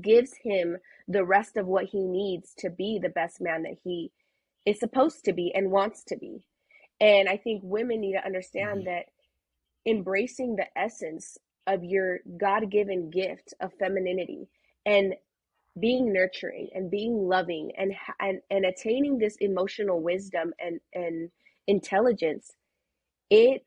[0.00, 0.78] gives him
[1.08, 4.12] the rest of what he needs to be the best man that he
[4.66, 6.42] is supposed to be and wants to be.
[7.04, 8.86] And I think women need to understand mm-hmm.
[8.86, 9.04] that
[9.86, 11.36] embracing the essence
[11.66, 14.48] of your God given gift of femininity
[14.86, 15.14] and
[15.78, 21.30] being nurturing and being loving and, and and attaining this emotional wisdom and and
[21.66, 22.52] intelligence
[23.28, 23.66] it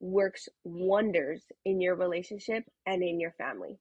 [0.00, 3.78] works wonders in your relationship and in your family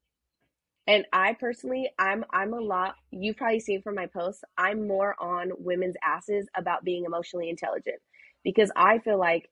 [0.85, 5.15] and i personally i'm i'm a lot you've probably seen from my posts i'm more
[5.19, 7.97] on women's asses about being emotionally intelligent
[8.47, 9.49] because I feel like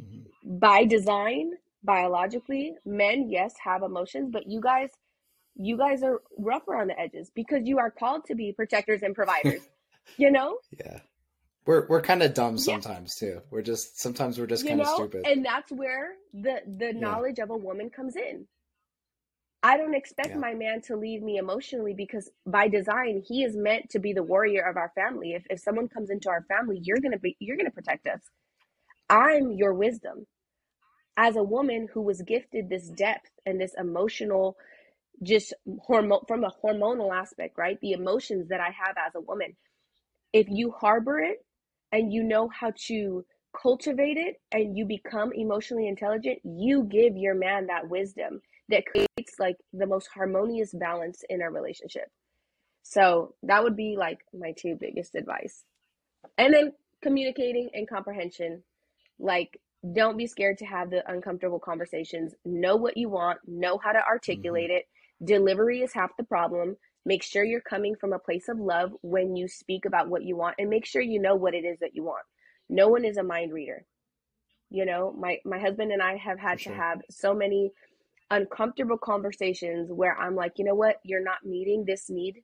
[0.00, 0.58] mm-hmm.
[0.58, 1.50] by design,
[1.82, 4.90] biologically, men, yes, have emotions, but you guys,
[5.56, 9.16] you guys are rougher on the edges because you are called to be protectors and
[9.16, 9.62] providers,
[10.16, 10.58] you know?
[10.78, 11.00] Yeah.
[11.66, 13.30] We're, we're kind of dumb sometimes yeah.
[13.30, 13.40] too.
[13.50, 17.44] We're just sometimes we're just kind of stupid, and that's where the the knowledge yeah.
[17.44, 18.46] of a woman comes in.
[19.62, 20.38] I don't expect yeah.
[20.38, 24.22] my man to leave me emotionally because by design he is meant to be the
[24.22, 25.32] warrior of our family.
[25.32, 28.06] If if someone comes into our family, you're going to be you're going to protect
[28.06, 28.20] us.
[29.08, 30.26] I'm your wisdom.
[31.16, 34.56] As a woman who was gifted this depth and this emotional
[35.22, 35.52] just
[35.82, 37.78] hormone from a hormonal aspect, right?
[37.82, 39.56] The emotions that I have as a woman.
[40.32, 41.44] If you harbor it
[41.92, 43.24] and you know how to
[43.60, 48.40] cultivate it and you become emotionally intelligent, you give your man that wisdom
[48.70, 52.08] that creates like the most harmonious balance in our relationship.
[52.82, 55.62] So that would be like my two biggest advice.
[56.38, 58.62] And then communicating and comprehension.
[59.18, 59.60] Like,
[59.94, 62.34] don't be scared to have the uncomfortable conversations.
[62.44, 64.78] Know what you want, know how to articulate mm-hmm.
[64.78, 65.26] it.
[65.26, 66.76] Delivery is half the problem.
[67.06, 70.36] Make sure you're coming from a place of love when you speak about what you
[70.36, 72.24] want and make sure you know what it is that you want.
[72.68, 73.84] No one is a mind reader.
[74.68, 76.72] You know, my my husband and I have had sure.
[76.72, 77.72] to have so many
[78.30, 82.42] uncomfortable conversations where I'm like, you know what, you're not meeting this need,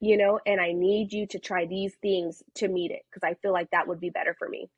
[0.00, 3.34] you know, and I need you to try these things to meet it because I
[3.42, 4.68] feel like that would be better for me.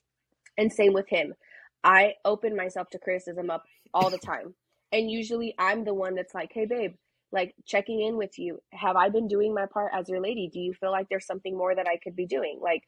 [0.59, 1.35] And same with him.
[1.83, 4.55] I open myself to criticism up all the time.
[4.93, 6.95] And usually I'm the one that's like, hey, babe,
[7.33, 8.61] like checking in with you.
[8.73, 10.49] Have I been doing my part as your lady?
[10.53, 12.61] Do you feel like there's something more that I could be doing?
[12.63, 12.83] Like,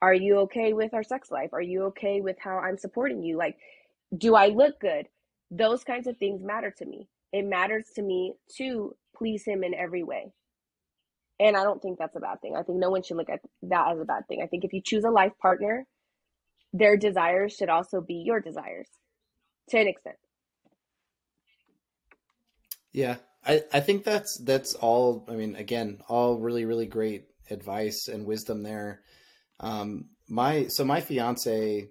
[0.00, 1.50] are you okay with our sex life?
[1.52, 3.36] Are you okay with how I'm supporting you?
[3.36, 3.56] Like,
[4.16, 5.06] do I look good?
[5.50, 7.08] Those kinds of things matter to me.
[7.32, 10.32] It matters to me to please him in every way.
[11.38, 12.54] And I don't think that's a bad thing.
[12.56, 14.42] I think no one should look at that as a bad thing.
[14.42, 15.86] I think if you choose a life partner,
[16.72, 18.88] their desires should also be your desires
[19.70, 20.16] to an extent.
[22.92, 28.08] Yeah, I, I think that's that's all I mean again all really really great advice
[28.08, 29.02] and wisdom there
[29.60, 31.88] um my so my fiance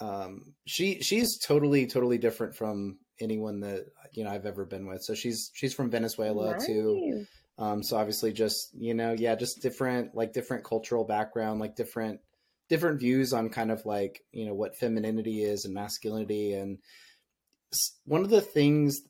[0.00, 5.02] um she she's totally totally different from anyone that you know I've ever been with
[5.02, 6.66] so she's she's from Venezuela Nice.
[6.66, 7.24] too
[7.58, 12.20] um so obviously just you know yeah just different like different cultural background like different
[12.68, 16.78] different views on kind of like you know what femininity is and masculinity and
[18.04, 19.00] one of the things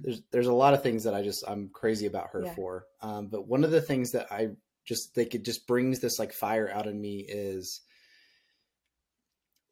[0.00, 2.54] there's there's a lot of things that I just I'm crazy about her Yeah.
[2.54, 2.84] for.
[3.00, 4.50] Um, but one of the things that I
[4.84, 7.80] just like it just brings this like fire out in me is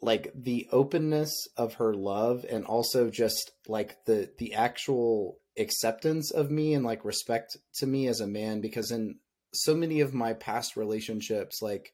[0.04, 6.50] like the openness of her love and also just like the the actual acceptance of
[6.50, 9.16] me and like respect to me as a man because in
[9.52, 11.92] so many of my past relationships like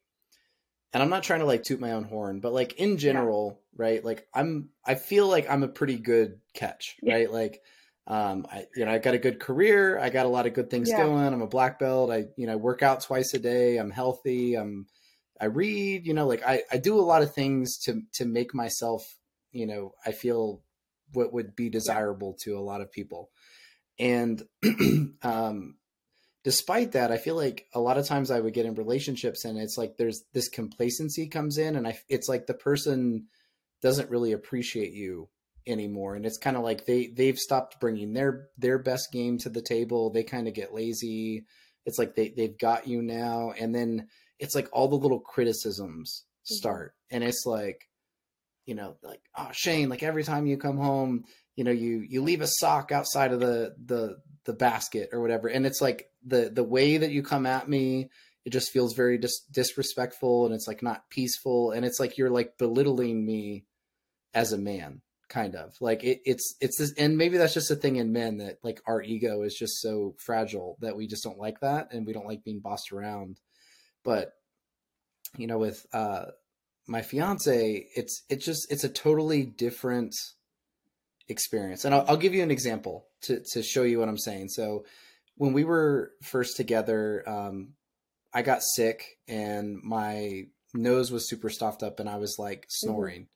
[0.93, 4.05] and I'm not trying to like toot my own horn, but like in general, right?
[4.05, 7.15] Like I'm, I feel like I'm a pretty good catch, Yeah.
[7.15, 7.31] right?
[7.31, 7.63] Like,
[8.09, 10.01] um, I, you know, I got a good career.
[10.01, 11.05] I got a lot of good things Yeah.
[11.05, 11.33] going.
[11.33, 12.11] I'm a black belt.
[12.11, 13.77] I, you know, work out twice a day.
[13.77, 14.57] I'm healthy.
[14.57, 14.87] I'm,
[15.41, 18.55] I read, you know, like I, I do a lot of things to, to make
[18.55, 19.03] myself,
[19.53, 20.63] you know, I feel
[21.13, 23.31] what would be desirable to a lot of people.
[23.99, 24.43] And,
[25.23, 25.77] um,
[26.45, 29.59] despite that, I feel like a lot of times I would get in relationships and
[29.59, 33.27] it's like there's this complacency comes in and I it's like the person
[33.83, 35.29] doesn't really appreciate you
[35.67, 39.49] anymore and it's kind of like they they've stopped bringing their their best game to
[39.49, 40.11] the table.
[40.11, 41.45] They kind of get lazy.
[41.85, 44.09] It's like they they've got you now and then
[44.41, 46.55] it's like all the little criticisms Mhm.
[46.57, 46.95] start.
[47.11, 47.89] And it's like
[48.67, 51.25] you know like oh Shane like every time you come home
[51.57, 55.49] you know you you leave a sock outside of the the the basket or whatever.
[55.49, 58.11] And it's like the the way that you come at me
[58.47, 61.73] it just feels very dis- disrespectful and it's like not peaceful.
[61.73, 63.67] And it's like you're like belittling me
[64.33, 65.75] as a man kind of.
[65.81, 68.81] Like it, it's it's this and maybe that's just a thing in men that like
[68.87, 72.27] our ego is just so fragile that we just don't like that and we don't
[72.27, 73.39] like being bossed around
[74.05, 74.33] but
[75.37, 76.27] you know with uh
[76.87, 80.15] my fiance it's it's just it's a totally different
[81.31, 81.85] experience.
[81.85, 84.49] And I'll, I'll give you an example to to show you what i'm saying.
[84.49, 84.85] So
[85.37, 87.75] when we were first together um
[88.35, 90.43] i got sick and my
[90.75, 93.29] nose was super stuffed up and i was like snoring.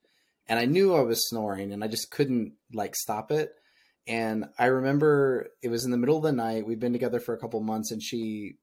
[0.46, 3.52] And i knew i was snoring and i just couldn't like stop it.
[4.06, 6.66] And i remember it was in the middle of the night.
[6.66, 8.56] We'd been together for a couple months and she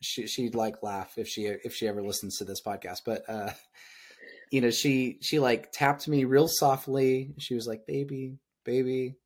[0.00, 3.50] she she'd like laugh if she if she ever listens to this podcast but uh
[4.50, 7.34] you know she she like tapped me real softly.
[7.38, 9.16] She was like baby baby.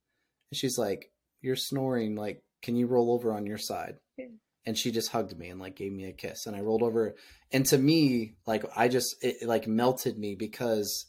[0.51, 1.11] And she's like
[1.41, 2.17] you're snoring.
[2.17, 3.97] Like can you roll over on your side?
[4.17, 4.27] Yeah.
[4.67, 6.47] and she just hugged me and like gave me a kiss.
[6.47, 7.15] And i rolled over.
[7.53, 11.07] And to me like i just it, it, like melted me because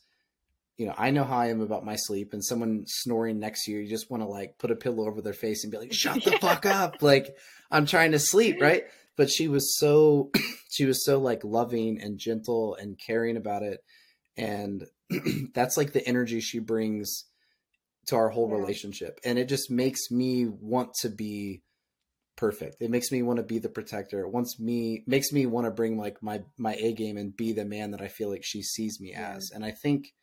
[0.78, 2.34] you know i know how i am about my sleep.
[2.34, 5.22] And someone snoring next to you you just want to like put a pillow over
[5.22, 7.02] their face and be like shut the fuck up.
[7.02, 7.36] Like
[7.72, 8.84] i'm trying to sleep right
[9.16, 10.32] but she was so
[10.70, 13.80] she was so like loving and gentle and caring about it.
[14.38, 14.86] And
[15.54, 17.26] that's like the energy she brings
[18.08, 18.56] to our whole Yeah.
[18.56, 19.20] relationship.
[19.24, 21.62] And it just makes me want to be
[22.36, 22.78] perfect.
[22.82, 24.22] It makes me want to be the protector.
[24.22, 27.54] It wants me makes me want to bring like my my a game and be
[27.54, 29.36] the man that i feel like she sees me Yeah.
[29.36, 29.52] as.
[29.54, 30.14] And i think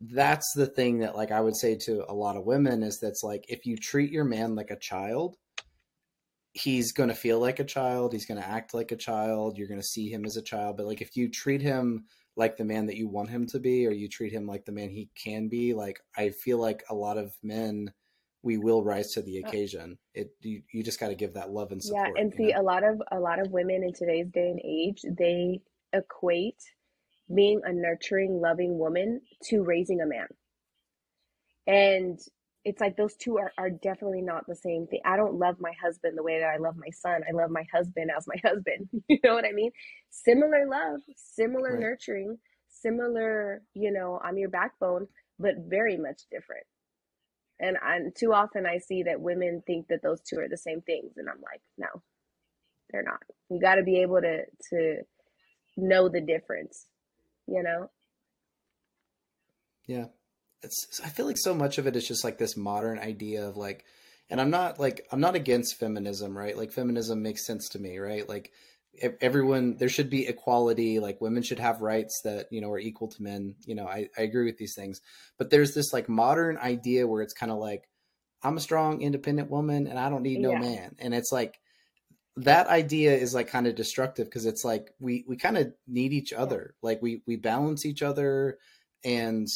[0.00, 3.22] that's the thing that like i would say to a lot of women is that's
[3.22, 5.36] like if you treat your man like a child
[6.56, 9.68] he's going to feel like a child he's going to act like a child you're
[9.68, 12.64] going to see him as a child but like if you treat him like the
[12.64, 15.10] man that you want him to be or you treat him like the man he
[15.22, 17.92] can be like i feel like a lot of men
[18.42, 21.50] we will rise to the Uh, occasion it you, you just got to give that
[21.50, 22.60] love and support Yeah, and see, know?
[22.60, 25.60] a lot of a lot of women in today's day and age, they
[25.92, 26.62] equate
[27.34, 30.28] being a nurturing, loving woman to raising a man.
[31.66, 32.18] And
[32.66, 35.00] it's like those two are, are definitely not the same thing.
[35.06, 37.22] I don't love my husband the way that I love my son.
[37.28, 38.90] I love my husband as my husband.
[39.08, 39.72] You know what I mean?
[40.10, 41.78] Similar love, similar Right.
[41.78, 42.38] nurturing,
[42.68, 45.08] similar, you know, I'm your backbone,
[45.40, 46.66] but very much different.
[47.60, 50.82] And and too often I see that women think that those two are the same
[50.82, 52.02] things, and I'm like, no,
[52.90, 53.20] they're not.
[53.50, 54.98] You got to be able to to
[55.76, 56.86] know the difference,
[57.48, 57.90] you know?
[59.86, 60.06] Yeah.
[60.62, 63.56] It's I feel like so much of it is just like this modern idea of
[63.56, 63.84] like
[64.28, 66.56] and I'm not like I'm not against feminism, right?
[66.56, 68.28] Like feminism makes sense to me, right?
[68.28, 68.52] Like
[69.20, 73.08] everyone there should be equality, like women should have rights that, you know, are equal
[73.08, 73.54] to men.
[73.66, 75.00] You know, I I agree with these things.
[75.38, 77.88] But there's this like modern idea where it's kind of like
[78.42, 80.60] I'm a strong independent woman and I don't need no Yeah.
[80.60, 80.96] man.
[80.98, 81.60] And it's like
[82.36, 86.12] that idea is like kind of destructive because it's like we we kind of need
[86.12, 86.74] each other.
[86.82, 88.58] Like we we balance each other
[89.04, 89.46] and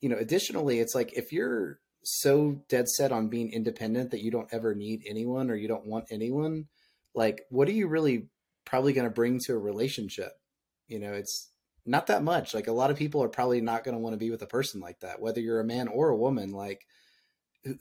[0.00, 4.30] you know additionally it's like if you're so dead set on being independent that you
[4.30, 6.66] don't ever need anyone or you don't want anyone,
[7.14, 8.28] like what are you really
[8.64, 10.32] probably going to bring to a relationship?
[10.88, 11.50] You know, it's
[11.84, 12.54] not that much.
[12.54, 14.46] Like a lot of people are probably not going to want to be with a
[14.46, 16.52] person like that, whether you're a man or a woman.
[16.52, 16.86] Like,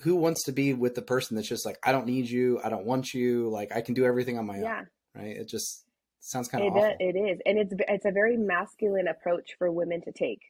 [0.01, 2.70] who wants to be with the person that's just like, I don't need you, I
[2.70, 4.80] don't want you, like I can do everything on my yeah.
[4.80, 5.38] own, right?
[5.38, 5.86] It just
[6.20, 10.01] sounds kind of it, it is, and it's it's a very masculine approach for women
[10.01, 10.41] to take.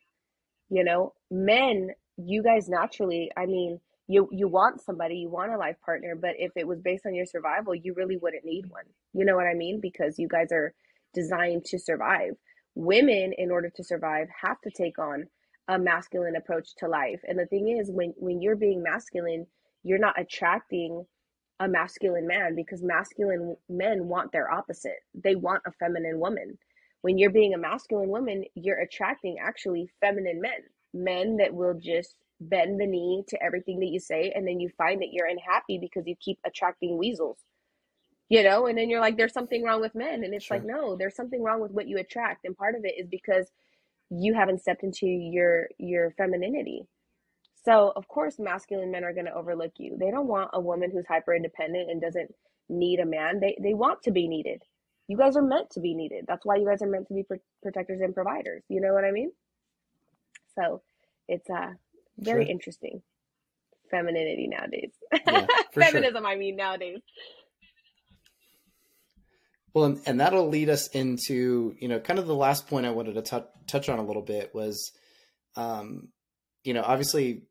[0.70, 5.58] You know, men, you guys naturally, I mean, you you want somebody, you want a
[5.58, 8.86] life partner, but if it was based on your survival, you really wouldn't need one.
[9.14, 9.80] You know what I mean?
[9.82, 10.74] Because you guys are
[11.14, 12.34] designed to survive
[12.76, 15.28] women in order to survive have to take on
[15.68, 19.46] a masculine approach to life and the thing is when when you're being masculine
[19.84, 21.06] you're not attracting
[21.60, 26.58] a masculine man because masculine men want their opposite they want a feminine woman
[27.02, 30.62] when you're being a masculine woman you're attracting actually feminine men
[30.94, 34.70] men that will just bend the knee to everything that you say and then you
[34.78, 37.38] find that you're unhappy because you keep attracting weasels.
[38.30, 40.58] You know and then you're like there's something wrong with men and it's sure.
[40.58, 43.48] like no there's something wrong with what you attract and part of it is because
[44.12, 46.84] you haven't stepped into your your femininity.
[47.66, 49.98] So of course masculine men are going to overlook you.
[50.00, 52.34] They don't want a woman who's hyper independent and doesn't
[52.70, 53.40] need a man.
[53.40, 54.62] They they want to be needed
[55.10, 56.26] you guys are meant to be needed.
[56.28, 58.64] That's why you guys are meant to be pr- protectors and providers.
[58.70, 59.32] You know what i mean?
[60.56, 60.82] So
[61.28, 61.74] it's uh
[62.18, 62.52] very sure.
[62.52, 63.02] interesting.
[63.90, 64.92] Femininity nowadays.
[65.12, 66.28] Yeah, feminism sure.
[66.28, 67.00] i mean nowadays.
[69.74, 72.92] Well, and, and, that'll lead us into you know kind of the last point I
[72.92, 74.92] wanted to t- touch on a little bit was,
[75.56, 76.10] um,
[76.64, 77.44] you know, obviously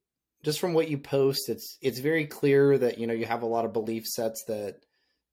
[0.45, 3.47] just from what you post, it's it's very clear that you know you have a
[3.47, 4.77] lot of belief sets that,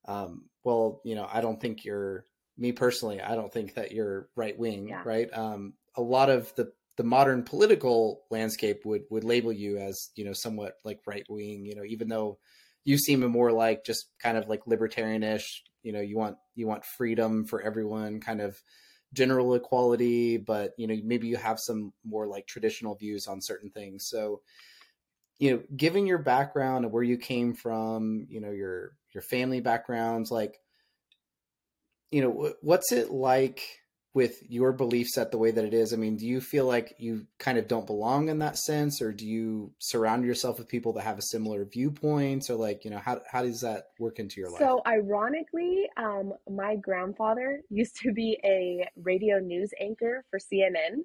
[0.07, 2.25] um, well, you know, I don't think you're
[2.57, 3.21] me personally.
[3.21, 5.01] I don't think that you're right wing, yeah.
[5.05, 5.29] right?
[5.33, 10.25] Um, a lot of the the modern political landscape would would label you as you
[10.25, 12.37] know somewhat like right wing, you know, even though
[12.83, 15.43] you seem more like just kind of like libertarianish
[15.85, 18.61] you know you want you want freedom for everyone kind of
[19.13, 23.69] general equality but you know maybe you have some more like traditional views on certain
[23.69, 24.41] things so
[25.37, 29.61] you know given your background and where you came from you know your your family
[29.61, 30.59] backgrounds like
[32.11, 33.61] you know what's it like
[34.13, 35.93] with your belief set the way that it is?
[35.93, 39.11] I mean do you feel like you kind of don't belong in that sense or
[39.11, 42.99] do you surround yourself with people that have a similar viewpoint or like you know
[42.99, 44.59] how, how does that work into your life?
[44.59, 51.03] so ironically um, my grandfather used to be a radio news anchor for cnn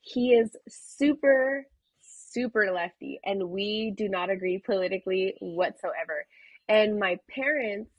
[0.00, 1.66] he is super
[2.32, 6.24] super lefty and we do not agree politically whatsoever
[6.68, 7.90] and my parents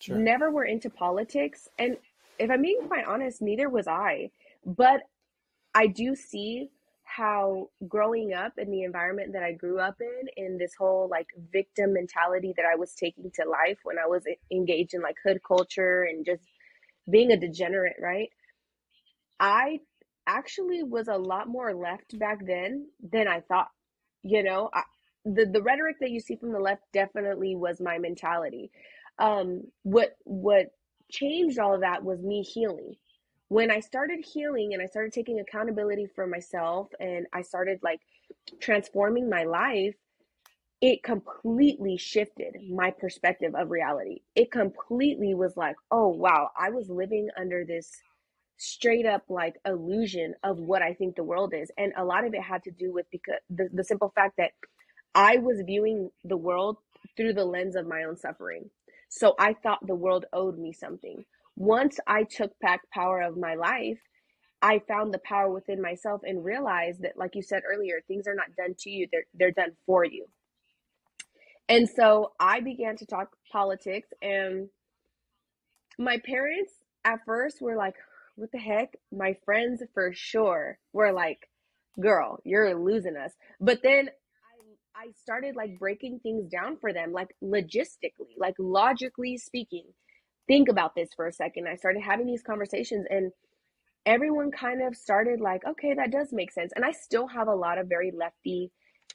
[0.00, 0.18] Sure.
[0.18, 1.96] never were into politics and
[2.38, 4.30] if I'm being quite honest, neither was I.
[4.66, 5.02] But
[5.74, 6.70] I do see
[7.04, 11.28] how growing up in the environment that I grew up in, in this whole like
[11.52, 15.40] victim mentality that I was taking to life when I was engaged in like hood
[15.46, 16.42] culture and just
[17.08, 18.30] being a degenerate, right?
[19.38, 19.80] I
[20.26, 23.68] actually was a lot more left back then than I thought.
[24.22, 24.82] You know, I,
[25.24, 28.70] the the rhetoric that you see from the left definitely was my mentality.
[29.18, 30.66] Um, what what
[31.10, 32.94] changed all of that was me healing.
[33.48, 38.00] When I started healing and I started taking accountability for myself and I started like
[38.60, 39.94] transforming my life,
[40.80, 44.22] it completely shifted my perspective of reality.
[44.34, 47.90] It completely was like, oh, wow, I was living under this
[48.58, 51.70] straight up like illusion of what I think the world is.
[51.78, 54.52] And a lot of it had to do with because the, the simple fact that
[55.14, 56.78] I was viewing the world
[57.16, 58.70] through the lens of my own suffering.
[59.08, 61.24] So I thought the world owed me something.
[61.56, 64.00] Once I took back power of my life,
[64.60, 68.34] I found the power within myself and realized that, like you said earlier, things are
[68.34, 70.26] not done to you, they're, they're done for you.
[71.68, 74.68] And so I began to talk politics, and
[75.98, 76.72] my parents
[77.04, 77.94] at first were like,
[78.36, 78.94] What the heck?
[79.12, 81.48] My friends for sure were like,
[82.00, 83.32] Girl, you're losing us.
[83.60, 84.08] But then
[84.96, 89.86] I started like breaking things down for them, like logistically, like logically speaking.
[90.46, 91.68] Think about this for a second.
[91.68, 93.32] I started having these conversations and
[94.06, 96.72] everyone kind of started like, okay, that does make sense.
[96.76, 98.70] And I still have a lot of very lefty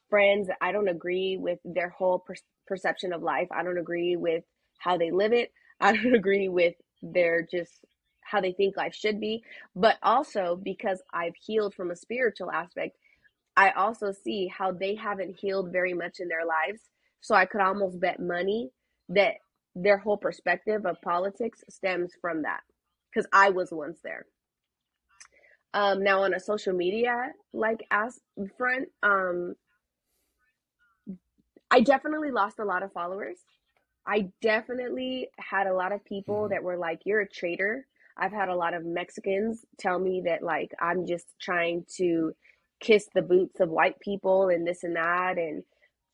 [0.09, 0.49] friends.
[0.61, 2.35] I don't agree with their whole per-
[2.67, 3.47] perception of life.
[3.51, 4.43] I don't agree with
[4.79, 5.51] how they live it.
[5.79, 7.85] I don't agree with their just
[8.21, 9.43] how they think life should be.
[9.75, 12.97] But also because I've healed from a spiritual aspect,
[13.59, 16.81] I also see how they haven't healed very much in their lives.
[17.21, 18.71] So I could almost bet money
[19.09, 19.35] that
[19.75, 22.61] their whole perspective of politics stems from that
[23.11, 24.27] because I was once there.
[25.73, 28.19] Um, now on a social media like as
[28.57, 29.55] front, um,
[31.71, 33.39] I definitely lost a lot of followers.
[34.07, 36.49] I definitely had a lot of people Mhm.
[36.49, 37.87] that were like, "You're a traitor."
[38.17, 42.35] I've had a lot of Mexicans tell me that like I'm just trying to
[42.79, 45.63] kiss the boots of white people and this and that and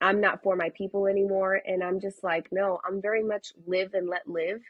[0.01, 3.93] I'm not for my people anymore and I'm just like, "No, I'm very much live
[3.93, 4.61] and let live.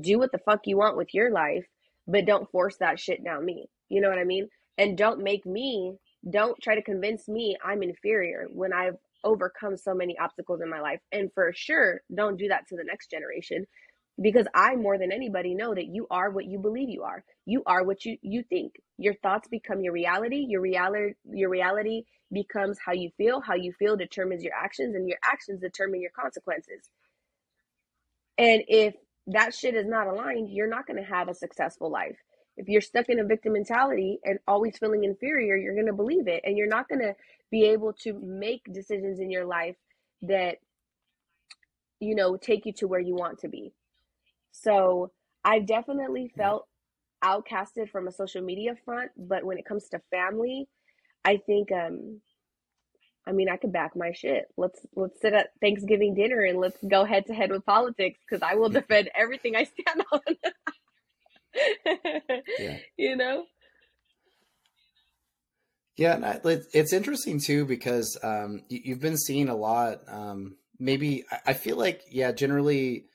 [0.00, 1.66] Do what the fuck you want with your life,
[2.08, 4.48] but don't force that shit down me." You know what I mean?
[4.78, 5.98] And don't make me
[6.30, 10.80] don't try to convince me I'm inferior when I've overcome so many obstacles in my
[10.80, 11.00] life.
[11.12, 13.66] And for sure, don't do that to the next generation
[14.20, 17.24] because I more than anybody know that you are what you believe you are.
[17.46, 18.74] You are what you you think.
[18.96, 20.46] Your thoughts become your reality.
[20.48, 23.40] Your reality your reality becomes how you feel.
[23.40, 26.88] How you feel determines your actions and your actions determine your consequences.
[28.38, 28.94] And if
[29.28, 32.16] that shit is not aligned, you're not going to have a successful life.
[32.56, 36.28] If you're stuck in a victim mentality and always feeling inferior, you're going to believe
[36.28, 37.14] it and you're not going to
[37.50, 39.76] be able to make decisions in your life
[40.22, 40.58] that
[42.00, 43.72] you know take you to where you want to be.
[44.54, 45.10] So,
[45.44, 46.66] I've definitely felt
[47.22, 50.68] outcasted from a social media front, but when it comes to family,
[51.24, 52.20] I think um
[53.26, 54.44] I mean, I could back my shit.
[54.56, 58.42] Let's let's sit at Thanksgiving dinner and let's go head to head with politics because
[58.42, 60.20] I will defend everything I stand on.
[62.58, 62.78] Yeah.
[62.98, 63.44] you know?
[65.96, 66.40] Yeah, and
[66.72, 70.00] it's interesting too because um, you, you've been seeing a lot.
[70.08, 73.06] Um, maybe I, I feel like, yeah, generally,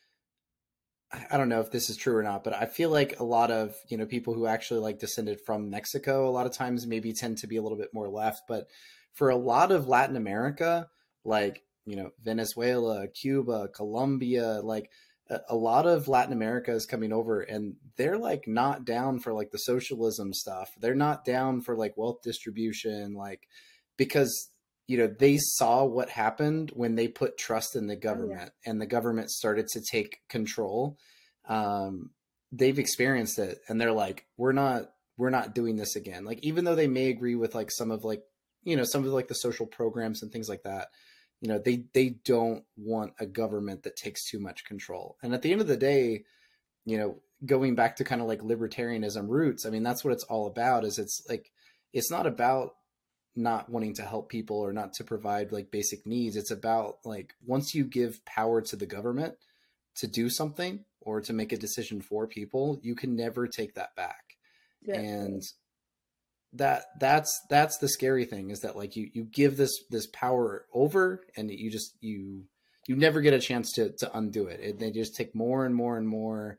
[1.12, 3.50] I don't know if this is true or not, but I feel like a lot
[3.50, 7.14] of you know people who actually like descended from Mexico, a lot of times maybe
[7.14, 8.44] tend to be a little bit more left.
[8.48, 8.68] But
[9.14, 10.88] for a lot of Latin America,
[11.26, 14.92] like you know Venezuela, Cuba, Colombia, like
[15.32, 19.34] a, a lot of Latin America is coming over, and they're like not down for
[19.34, 20.70] like the socialism stuff.
[20.80, 23.48] They're not down for like wealth distribution, like
[23.98, 24.52] because
[24.90, 28.02] you know they saw what happened when they put trust in the Oh yeah.
[28.02, 30.98] government and the government started to take control
[31.48, 32.10] um
[32.52, 36.66] they've experienced it and they're like we're not we're not doing this again like even
[36.66, 38.24] though they may agree with like some of like
[38.64, 40.88] you know some of like the social programs and things like that
[41.40, 45.44] you know they they don't want a government that takes too much control and at
[45.44, 46.24] the end of the day
[46.86, 50.24] you know going back to kind of like libertarianism roots i mean that's what it's
[50.26, 51.52] all about is it's like
[51.94, 52.74] it's not about
[53.40, 57.34] not wanting to help people or not to provide like basic needs it's about like
[57.46, 59.36] once you give power to the government
[59.96, 63.96] to do something or to make a decision for people you can never take that
[63.96, 64.38] back.
[64.86, 65.10] Definitely.
[65.10, 65.44] and
[66.54, 70.66] that that's that's the scary thing is that like you you give this this power
[70.74, 72.46] over and you just you
[72.88, 75.76] you never get a chance to to undo it, it they just take more and
[75.76, 76.58] more and more.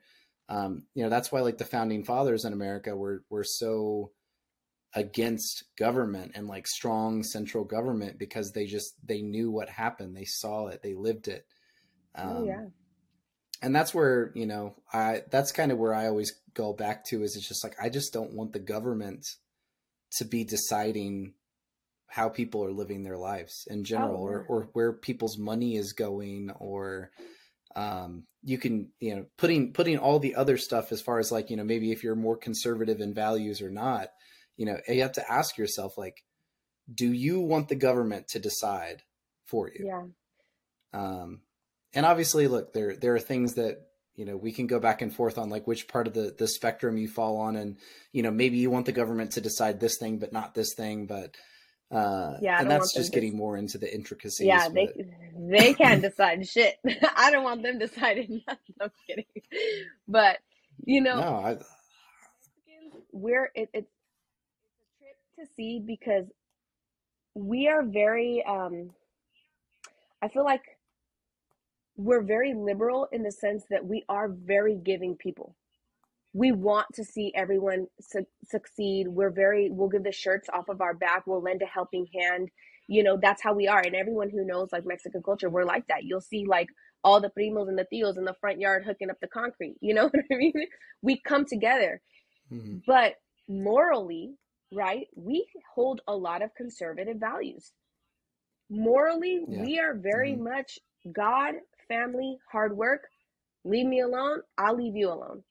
[0.48, 4.12] Um you know that's why like the founding fathers in america were were so
[4.94, 10.16] against government and like strong central government because they just they knew what happened.
[10.16, 10.82] They saw it.
[10.82, 11.46] They lived it.
[12.16, 12.64] Oh um yeah.
[13.62, 17.22] and that's where you know i that's kind of where i always go back to
[17.22, 19.24] is it's just like i just don't want the government
[20.10, 21.34] to be deciding
[22.08, 25.92] how people are living their lives in general Oh or or where people's money is
[25.92, 27.12] going or
[27.76, 31.50] um you can you know putting putting all the other stuff as far as like
[31.50, 34.08] you know maybe if you're more conservative in values or not
[34.60, 36.22] you know you have to ask yourself like
[36.92, 39.02] do you want the government to decide
[39.46, 40.04] for you Yeah.
[40.92, 41.40] um,
[41.92, 43.78] and obviously, look, there there are things that
[44.14, 46.46] you know we can go back and forth on, like which part of the the
[46.46, 47.78] spectrum you fall on, and
[48.12, 51.06] you know maybe you want the government to decide this thing, but not this thing,
[51.06, 51.34] but
[51.90, 54.46] uh, Yeah, and that's just to getting more into the intricacies.
[54.46, 54.94] Yeah, they but
[55.50, 56.76] they can't decide shit.
[57.16, 58.74] I don't want them deciding nothing.
[58.80, 59.24] I'm kidding.
[60.06, 60.38] But
[60.84, 61.58] you know, no, I,
[63.10, 63.99] we're it, it's it's a trip
[65.40, 66.26] to see because
[67.34, 68.90] we are very um
[70.22, 70.62] I feel like
[71.96, 75.56] we're very liberal in the sense that we are very giving people.
[76.34, 79.08] We want to see everyone su- succeed.
[79.08, 81.24] We're very we'll give the shirts off of our back.
[81.26, 82.50] We'll lend a helping hand.
[82.88, 83.80] You know, that's how we are.
[83.80, 86.04] And everyone who knows like Mexican culture, we're like that.
[86.04, 86.68] You'll see like
[87.04, 89.76] all the primos and the tios in the front yard hooking up the concrete.
[89.80, 90.54] You know what I mean?
[91.02, 92.00] We come together.
[92.50, 93.14] mhm, But
[93.48, 94.34] morally,
[94.72, 97.72] right, we hold a lot of conservative values.
[98.70, 100.78] Morally, yeah, we are very hmm much
[101.12, 101.54] God,
[101.88, 103.08] family, hard work.
[103.64, 105.44] Leave me alone, I'll leave you alone.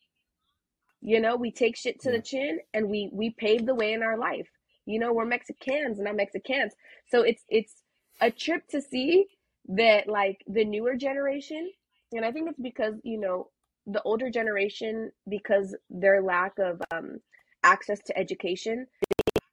[1.01, 3.93] You know, we take shit to yeah, the chin and we we pave the way
[3.93, 4.47] in our life.
[4.85, 6.73] You know, we're Mexicans, not Mexicans.
[7.09, 7.83] So it's it's
[8.21, 9.25] a trip to see
[9.69, 11.71] that like the newer generation,
[12.11, 13.49] and I think it's because, you know,
[13.85, 17.19] the older generation, because their lack of um
[17.63, 18.87] access to education,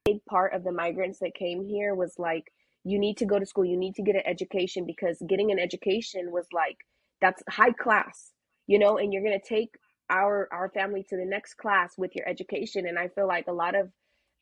[0.04, 2.52] big part of the migrants that came here was like
[2.84, 5.58] you need to go to school, you need to get an education because getting an
[5.58, 6.76] education was like
[7.20, 8.32] that's high class,
[8.66, 9.76] you know, and you're going to take
[10.08, 12.86] our our family to the next class with your education.
[12.86, 13.90] And I feel like a lot of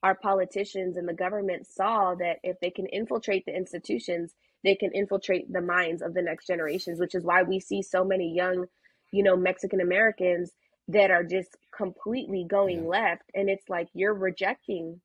[0.03, 4.93] our politicians and the government saw that if they can infiltrate the institutions, they can
[4.93, 8.67] infiltrate the minds of the next generations, which is why we see so many young,
[9.13, 10.53] you know, Mexican Americans
[10.89, 12.89] that are just completely going yeah.
[12.89, 13.23] left.
[13.35, 15.01] And it's like you're rejecting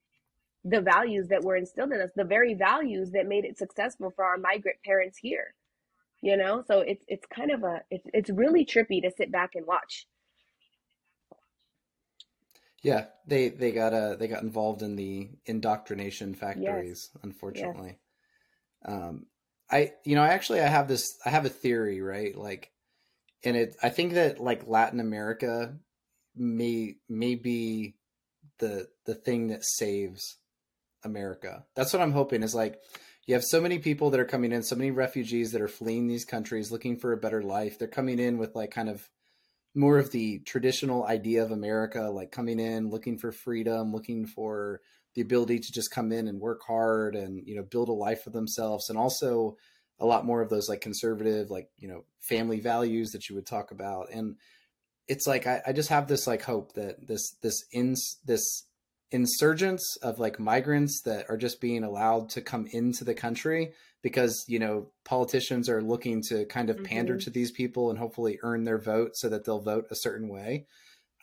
[0.66, 4.26] the values that were instilled in us, the very values that made it successful for
[4.26, 5.54] our migrant parents here.
[6.22, 9.52] You know, so it's it's kind of a it's it's really trippy to sit back
[9.56, 10.06] and watch.
[12.84, 17.24] Yeah, they they got uh they got involved in the indoctrination factories, yes.
[17.24, 18.00] unfortunately.
[18.86, 18.94] Yes.
[18.94, 19.26] Um,
[19.72, 22.72] I you know actually I have this I have a theory right like,
[23.44, 25.76] and it I think that like Latin America
[26.36, 27.96] may may be
[28.60, 30.38] the the thing that saves
[31.04, 31.66] America.
[31.76, 32.80] That's what I'm hoping is like
[33.26, 36.08] you have so many people that are coming in, so many refugees that are fleeing
[36.08, 37.78] these countries looking for a better life.
[37.78, 39.08] They're coming in with like kind of
[39.76, 44.82] more of the traditional idea of America, like coming in, looking for freedom, looking for
[45.16, 48.24] the ability to just come in and work hard and, you know, build a life
[48.24, 48.90] for themselves.
[48.90, 49.58] And also
[50.00, 53.46] a lot more of those like conservative, like, you know, family values that you would
[53.46, 54.10] talk about.
[54.12, 54.36] And
[55.08, 57.96] it's like, I, I just have this like hope that this, this in
[58.26, 58.64] this
[59.12, 64.46] insurgents of like migrants that are just being allowed to come into the country because
[64.48, 66.86] you know politicians are looking to kind of mm-hmm.
[66.86, 70.30] pander to these people and hopefully earn their vote so that they'll vote a certain
[70.30, 70.66] way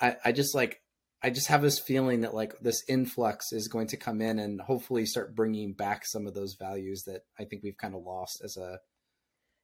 [0.01, 0.81] I, I just like
[1.27, 4.61] i just have this feeling that like this influx is going to come in and
[4.61, 8.41] hopefully start bringing back some of those values that i think we've kind of lost
[8.45, 8.79] as a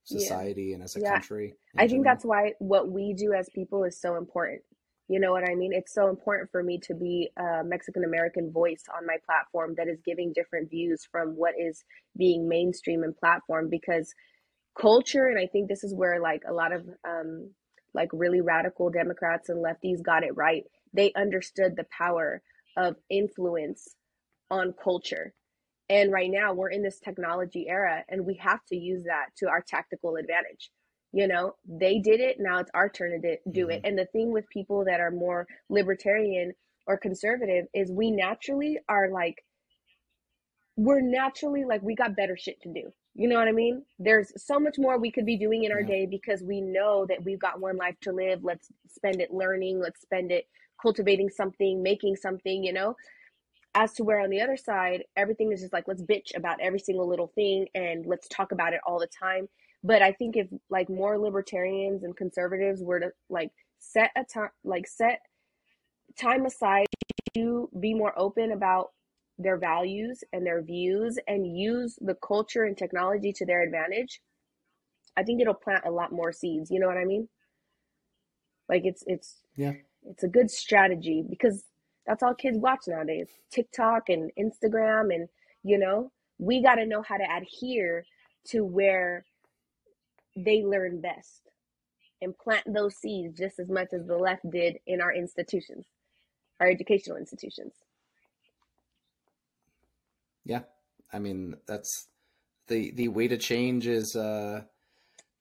[0.05, 0.75] society yeah.
[0.75, 1.13] and as a yeah.
[1.13, 4.61] country i think that's why what we do as people is so important
[5.09, 5.75] you know what I mean?
[5.75, 9.87] It's so important for me to be a Mexican American voice on my platform that
[9.87, 11.85] is giving different views from what is
[12.17, 14.15] being mainstream and platform because
[14.81, 17.51] culture, and I think this is where like a lot of um,
[17.93, 20.65] like really radical Democrats and lefties got it right.
[20.93, 22.43] They understood the power
[22.77, 23.95] of influence
[24.51, 25.35] on culture.
[25.89, 29.49] And right now we're in this technology era and we have to use that to
[29.49, 30.71] our tactical advantage
[31.13, 33.87] you know they did it now it's our turn to do it mm-hmm.
[33.87, 36.53] and the thing with people that are more libertarian
[36.87, 39.37] or conservative is we naturally are like
[40.77, 43.85] we're naturally like we got better shit to do you know what i mean?
[43.99, 47.25] There's so much more we could be doing in our day because we know that
[47.25, 48.43] we've got one life to live.
[48.43, 49.81] Let's spend it learning.
[49.81, 50.47] Let's spend it
[50.81, 52.97] cultivating something making something you know?
[53.75, 56.79] As to where on the other side everything is just like let's bitch about every
[56.79, 59.49] single little thing and let's talk about it all the time.
[59.85, 64.51] But I think if like more libertarians and conservatives were to like set a time,
[64.65, 65.21] like set
[66.19, 66.87] time aside
[67.35, 68.91] to be more open about
[69.43, 74.21] their values and their views and use the culture and technology to their advantage,
[75.17, 76.71] I think it'll plant a lot more seeds.
[76.71, 77.29] You know what I mean?
[78.69, 79.73] Like it's it's yeah,
[80.09, 81.65] it's a good strategy because
[82.07, 83.29] that's all kids watch nowadays.
[83.51, 85.29] TikTok and Instagram and
[85.63, 88.05] you know, we got to know how to adhere
[88.49, 89.25] to where
[90.37, 91.43] they learn best
[92.21, 95.87] and plant those seeds just as much as the left did in our institutions,
[96.61, 97.73] our educational institutions.
[100.45, 100.63] Yeah.
[101.13, 102.09] I mean, that's
[102.69, 104.63] the the way to change is uh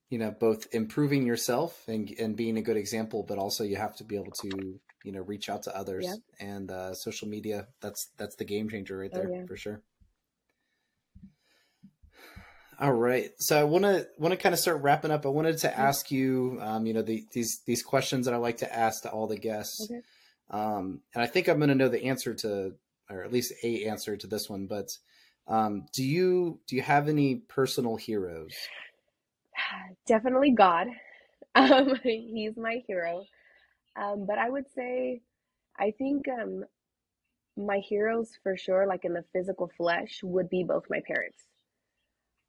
[0.10, 3.96] you know both improving yourself and and being a good example but also you have
[3.96, 6.48] to be able to you know reach out to others yeah.
[6.48, 9.46] and uh social media that's that's the game changer right oh, there oh, yeah.
[9.46, 9.82] for sure
[12.80, 13.30] all right.
[13.38, 15.28] So I want to want to kind of start wrapping up.
[15.28, 18.58] I wanted to ask you, um, you know, the, these these questions that I like
[18.58, 20.02] to ask to all the guests, okay.
[20.50, 22.74] um, and I think I'm going to know the answer to,
[23.12, 24.68] or at least a answer to this one.
[24.68, 24.98] But
[25.48, 28.54] um, do you do you have any personal heroes?
[30.08, 30.88] Definitely God.
[31.54, 33.26] Um, he's my hero.
[34.02, 35.22] Um, but I would say,
[35.78, 36.64] I think um,
[37.58, 41.44] my heroes for sure, like in the physical flesh, would be both my parents.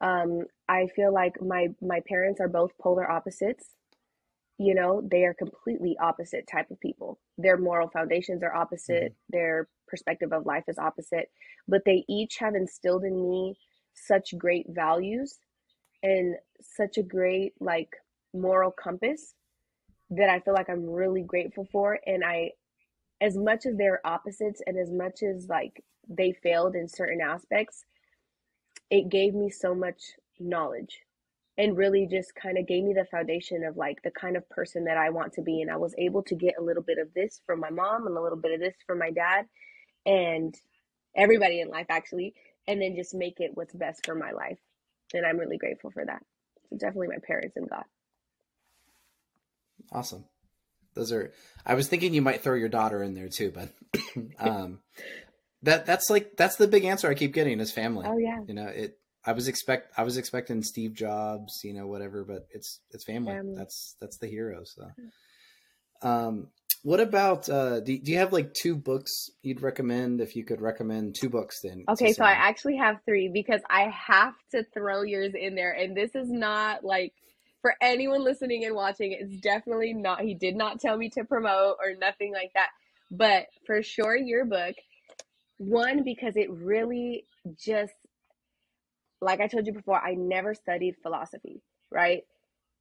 [0.00, 3.74] Um, I feel like my my parents are both polar opposites.
[4.58, 7.18] You know, they are completely opposite type of people.
[7.38, 9.12] Their moral foundations are opposite.
[9.12, 9.36] Mm-hmm.
[9.36, 11.30] Their perspective of life is opposite,
[11.68, 13.54] but they each have instilled in me
[13.94, 15.38] such great values
[16.02, 17.90] and such a great like
[18.32, 19.34] moral compass
[20.10, 21.98] that I feel like I'm really grateful for.
[22.06, 22.52] And I,
[23.20, 27.84] as much as they're opposites and as much as like they failed in certain aspects,
[28.90, 30.00] it gave me so much
[30.40, 31.00] knowledge
[31.58, 34.84] and really just kind of gave me the foundation of like the kind of person
[34.84, 35.60] that I want to be.
[35.60, 38.16] And I was able to get a little bit of this from my mom and
[38.16, 39.46] a little bit of this from my dad
[40.06, 40.54] and
[41.16, 42.34] everybody in life actually.
[42.68, 44.58] and then just make it what's best for my life.
[45.12, 46.24] And I'm really grateful for that.
[46.70, 47.84] So definitely my parents and God.
[49.90, 50.24] Awesome.
[50.94, 51.32] Those are
[51.66, 53.70] I was thinking you might throw your daughter in there too, but
[54.38, 54.80] um
[55.62, 58.06] that that's like that's the big answer I keep getting is family.
[58.08, 58.40] Oh yeah.
[58.46, 62.46] You know, it I was expect I was expecting Steve Jobs, you know, whatever, but
[62.50, 63.34] it's it's family.
[63.34, 63.54] family.
[63.56, 64.64] That's that's the hero.
[64.64, 64.90] So,
[66.02, 66.48] um,
[66.82, 70.60] what about uh, do do you have like two books you'd recommend if you could
[70.60, 71.60] recommend two books?
[71.62, 75.72] Then okay, so I actually have three because I have to throw yours in there,
[75.72, 77.12] and this is not like
[77.60, 79.12] for anyone listening and watching.
[79.12, 80.22] It's definitely not.
[80.22, 82.70] He did not tell me to promote or nothing like that,
[83.12, 84.74] but for sure, your book.
[85.58, 87.26] One because it really
[87.56, 87.92] just
[89.20, 91.62] like I told you before, I never studied philosophy,
[91.92, 92.24] right?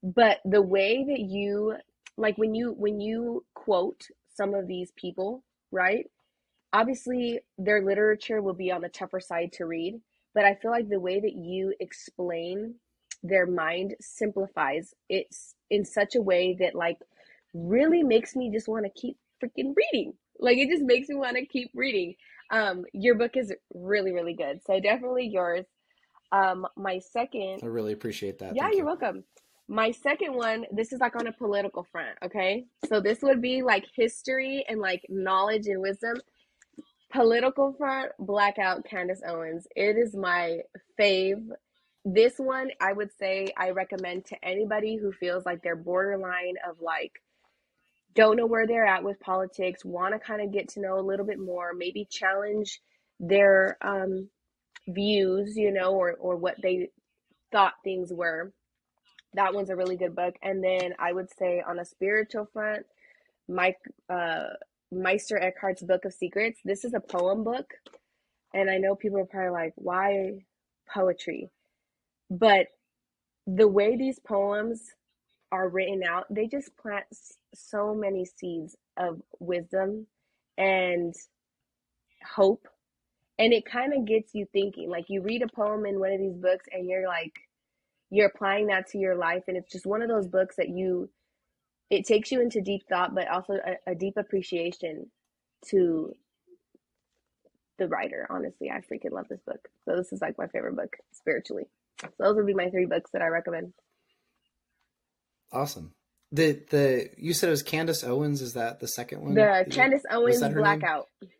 [0.01, 1.75] But the way that you
[2.21, 6.05] like when you when you quote some of these people, right?
[6.73, 9.99] Obviously, their literature will be on the tougher side to read,
[10.33, 12.75] but I feel like the way that you explain
[13.23, 15.27] their mind simplifies it
[15.69, 16.97] in such a way that like
[17.53, 20.13] really makes me just want to keep freaking reading.
[20.39, 22.15] Like it just makes me want to keep reading.
[22.51, 24.61] Um, your book is really, really good.
[24.65, 25.65] So definitely yours.
[26.31, 27.59] Um, my second.
[27.61, 28.55] I really appreciate that.
[28.55, 28.85] Yeah, Thank you're you.
[28.85, 29.23] welcome.
[29.71, 32.65] My second one, this is like on a political front, okay?
[32.89, 36.17] So this would be like history and like knowledge and wisdom.
[37.13, 39.67] Political front, Blackout Candace Owens.
[39.73, 40.59] It is my
[40.99, 41.47] fave.
[42.03, 46.81] This one, I would say, I recommend to anybody who feels like they're borderline of
[46.81, 47.13] like,
[48.13, 51.07] don't know where they're at with politics, want to kind of get to know a
[51.07, 52.81] little bit more, maybe challenge
[53.21, 54.29] their um,
[54.89, 56.89] views, you know, or or what they
[57.53, 58.51] thought things were.
[59.33, 60.35] That one's a really good book.
[60.41, 62.85] And then I would say on a spiritual front,
[63.47, 63.79] Mike
[64.09, 64.47] uh,
[64.91, 66.59] Meister Eckhart's Book of Secrets.
[66.65, 67.73] This is a poem book,
[68.53, 70.45] and I know people are probably like, "Why
[70.93, 71.49] poetry?"
[72.29, 72.67] But
[73.47, 74.91] the way these poems
[75.51, 77.05] are written out, they just plant
[77.53, 80.07] so many seeds of wisdom
[80.57, 81.13] and
[82.25, 82.67] hope
[83.39, 86.19] and it kind of gets you thinking like you read a poem in one of
[86.19, 87.33] these books and you're like
[88.11, 91.09] you're applying that to your life and it's just one of those books that you
[91.89, 95.09] it takes you into deep thought but also a, a deep appreciation
[95.69, 96.13] to
[97.81, 98.69] the writer honestly.
[98.69, 99.67] I freaking love this book.
[99.85, 101.65] So this is like my favorite book spiritually.
[101.99, 103.73] So those would be my three books that i recommend.
[105.51, 105.91] Awesome.
[106.31, 108.41] The the you said it was candace owens.
[108.41, 109.33] Is that the second one?
[109.33, 111.31] The candace owens blackout name?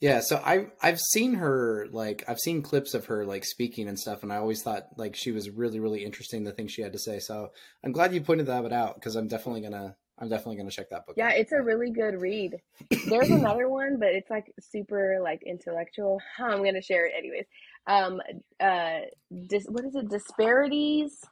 [0.00, 3.98] Yeah, so I I've seen her like I've seen clips of her like speaking and
[3.98, 6.92] stuff, and I always thought like she was really really interesting the things she had
[6.92, 7.18] to say.
[7.18, 7.50] So
[7.84, 11.06] I'm glad you pointed that out because I'm definitely gonna I'm definitely gonna check that
[11.06, 11.16] book.
[11.16, 11.36] Yeah, out.
[11.36, 12.56] it's a really good read.
[13.08, 16.20] There's another one, but it's like super like intellectual.
[16.38, 17.46] I'm gonna share it anyways.
[17.86, 18.20] Um,
[18.60, 19.00] uh,
[19.48, 20.08] dis- what is it?
[20.08, 21.24] Disparities,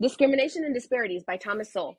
[0.00, 1.96] discrimination and disparities by Thomas Sowell.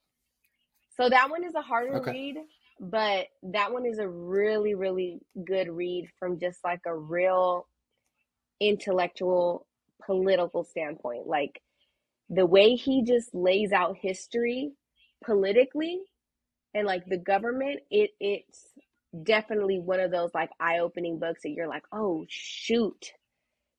[0.97, 2.11] So that one is a harder okay.
[2.11, 2.37] read
[2.79, 7.67] but that one is a really really good read from just like a real
[8.59, 9.65] intellectual
[10.05, 11.27] political standpoint.
[11.27, 11.61] Like
[12.29, 14.71] the way he just lays out history
[15.23, 16.01] politically
[16.73, 18.67] and like the government it it's
[19.23, 23.13] definitely one of those like eye-opening books that you're like oh shoot.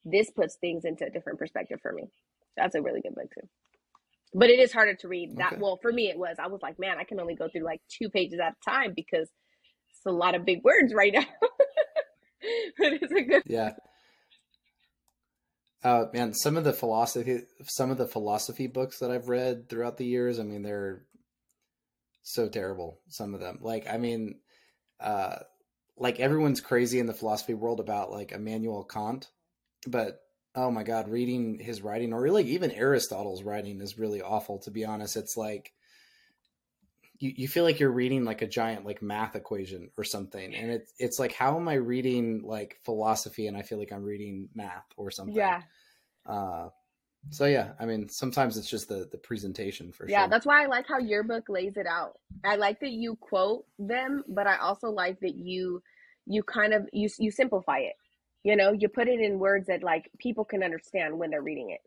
[0.04, 2.04] This puts things into a different perspective for me.
[2.56, 3.48] That's a really good book too
[4.34, 5.36] but it is harder to read.
[5.36, 5.60] That okay.
[5.60, 6.36] well for me it was.
[6.38, 8.92] I was like man i can only go through like two pages at a time
[8.94, 9.28] because
[9.90, 11.24] it's a lot of big words right now.
[12.78, 13.72] But it's a good yeah.
[15.82, 19.96] Uh man some of the philosophy some of the philosophy books that i've read throughout
[19.96, 21.02] the years i mean they're
[22.22, 23.58] so terrible some of them.
[23.62, 24.36] Like i mean
[25.00, 25.36] uh
[25.96, 29.28] like everyone's crazy in the philosophy world about like Immanuel Kant,
[29.86, 30.20] but
[30.56, 34.58] oh my god, reading his writing or really even Aristotle's writing is really awful.
[34.60, 35.72] To be honest, it's like
[37.18, 40.70] you, you feel like you're reading like a giant like math equation or something, and
[40.70, 44.48] it's it's like how am I reading like philosophy and I feel like I'm reading
[44.54, 45.36] math or something.
[45.36, 45.62] Yeah.
[46.24, 46.68] Uh,
[47.30, 50.30] so yeah, I mean, sometimes it's just the the presentation for yeah, sure.
[50.30, 52.18] that's why I like how your book lays it out.
[52.44, 55.82] I like that you quote them, but I also like that you
[56.26, 57.94] you kind of you you simplify it
[58.42, 61.70] you know, you put it in words that like people can understand when they're reading
[61.70, 61.80] it.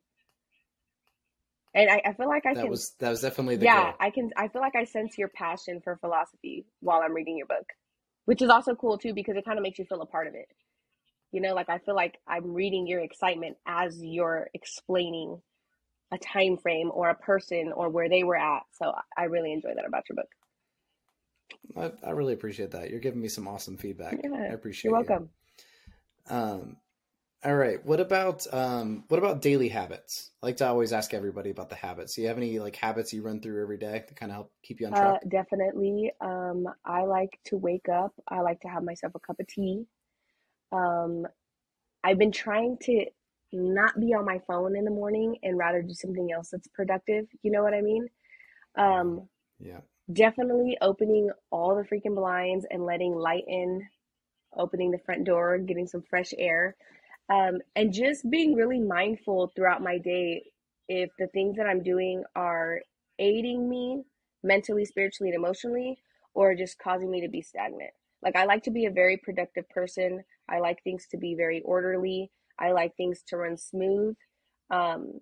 [1.73, 2.69] And I, I feel like I that can.
[2.69, 3.83] Was, that was definitely the yeah.
[3.83, 3.93] Goal.
[3.99, 4.31] I can.
[4.35, 7.65] I feel like I sense your passion for philosophy while I'm reading your book,
[8.25, 10.33] which is also cool too because it kind of makes you feel a part of
[10.33, 10.47] it.
[11.31, 15.41] You know, like I feel like I'm reading your excitement as you're explaining
[16.11, 18.63] a time frame or a person or where they were at.
[18.71, 20.29] So I really enjoy that about your book.
[22.03, 22.89] I, I really appreciate that.
[22.89, 24.17] You're giving me some awesome feedback.
[24.23, 24.89] Yeah, I appreciate.
[24.89, 25.29] You're welcome.
[26.29, 26.77] Um,
[27.43, 27.85] all right.
[27.85, 30.31] What about um, what about daily habits?
[30.43, 32.15] I like to always ask everybody about the habits.
[32.15, 34.53] Do you have any like habits you run through every day to kind of help
[34.63, 35.15] keep you on track?
[35.15, 36.11] Uh, definitely.
[36.19, 38.13] Um, I like to wake up.
[38.27, 39.85] I like to have myself a cup of tea.
[40.71, 41.27] Um,
[42.03, 43.05] I've been trying to
[43.51, 47.27] not be on my phone in the morning and rather do something else that's productive.
[47.43, 48.07] You know what I mean?
[48.77, 49.29] Um,
[49.59, 49.81] yeah.
[50.11, 53.87] Definitely opening all the freaking blinds and letting light in,
[54.57, 56.75] opening the front door, getting some fresh air,
[57.29, 60.43] um, and just being really mindful throughout my day
[60.87, 62.81] if the things that I'm doing are
[63.19, 64.03] aiding me
[64.43, 65.99] mentally, spiritually, and emotionally,
[66.33, 67.91] or just causing me to be stagnant.
[68.21, 70.23] Like, I like to be a very productive person.
[70.49, 72.31] I like things to be very orderly.
[72.57, 74.15] I like things to run smooth.
[74.71, 75.19] Um,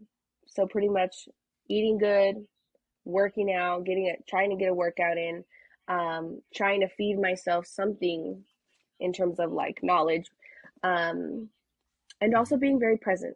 [0.48, 1.28] so, pretty much
[1.70, 2.36] eating good,
[3.04, 5.44] working out, getting it, trying to get a workout in,
[5.88, 8.44] um, trying to feed myself something
[9.00, 10.30] in terms of like knowledge,
[10.84, 11.50] um,
[12.22, 13.36] and also being very present.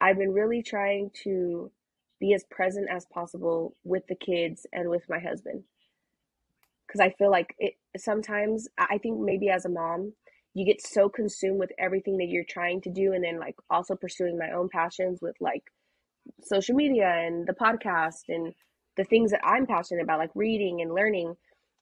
[0.00, 1.70] I've been really trying to
[2.20, 5.64] be as present as possible with the kids and with my husband.
[6.86, 10.12] Because I feel like it sometimes, I think maybe as a mom,
[10.54, 13.94] you get so consumed with everything that you're trying to do, and then like also
[13.94, 15.62] pursuing my own passions with like
[16.42, 18.52] social media and the podcast and
[18.96, 21.34] the things that I'm passionate about, like reading and learning,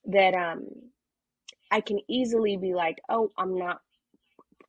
[0.07, 0.67] that um
[1.71, 3.81] I can easily be like, oh, I'm not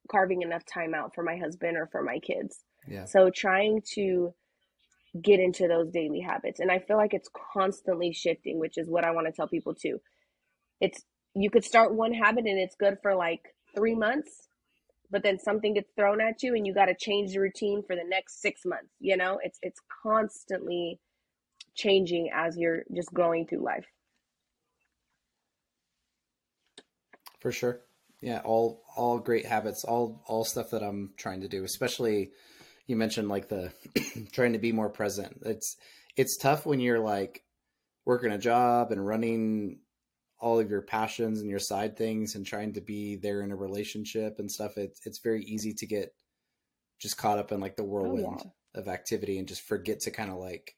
[0.09, 2.63] carving enough time out for my husband or for my kids.
[2.87, 3.05] Yeah.
[3.05, 4.33] So trying to
[5.21, 6.59] get into those daily habits.
[6.59, 9.73] And I feel like it's constantly shifting, which is what I want to tell people
[9.73, 9.99] too.
[10.79, 11.03] It's
[11.33, 14.47] you could start one habit and it's good for like 3 months,
[15.09, 17.95] but then something gets thrown at you and you got to change the routine for
[17.95, 19.39] the next 6 months, you know?
[19.43, 20.99] It's it's constantly
[21.75, 23.85] changing as you're just going through life.
[27.41, 27.81] For sure.
[28.21, 32.31] Yeah, all all great habits, all all stuff that I'm trying to do, especially
[32.85, 33.73] you mentioned like the
[34.31, 35.41] trying to be more present.
[35.43, 35.75] It's
[36.15, 37.43] it's tough when you're like
[38.05, 39.79] working a job and running
[40.39, 43.55] all of your passions and your side things and trying to be there in a
[43.55, 44.77] relationship and stuff.
[44.77, 46.13] It's it's very easy to get
[46.99, 48.81] just caught up in like the oh, whirlwind oh, yeah.
[48.81, 50.75] of activity and just forget to kind of like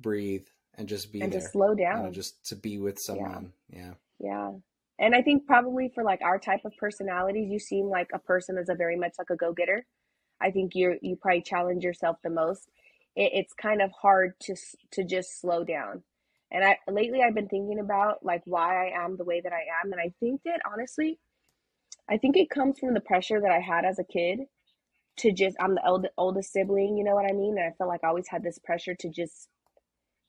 [0.00, 1.40] breathe and just be and there.
[1.40, 1.98] to slow down.
[1.98, 3.52] You know, just to be with someone.
[3.68, 3.78] Yeah.
[3.78, 3.92] yeah.
[4.18, 4.52] Yeah.
[4.98, 8.56] And I think probably for like our type of personalities, you seem like a person
[8.56, 9.86] that's a very much like a go getter.
[10.40, 12.68] I think you you probably challenge yourself the most.
[13.14, 14.56] It, it's kind of hard to
[14.92, 16.02] to just slow down.
[16.50, 19.64] And I lately I've been thinking about like why I am the way that I
[19.84, 21.18] am, and I think that honestly,
[22.08, 24.40] I think it comes from the pressure that I had as a kid
[25.18, 27.56] to just I'm the old, oldest sibling, you know what I mean?
[27.58, 29.48] And I felt like I always had this pressure to just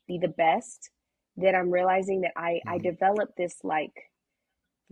[0.07, 0.89] be the best.
[1.39, 2.69] That I'm realizing that I mm-hmm.
[2.69, 3.94] I developed this like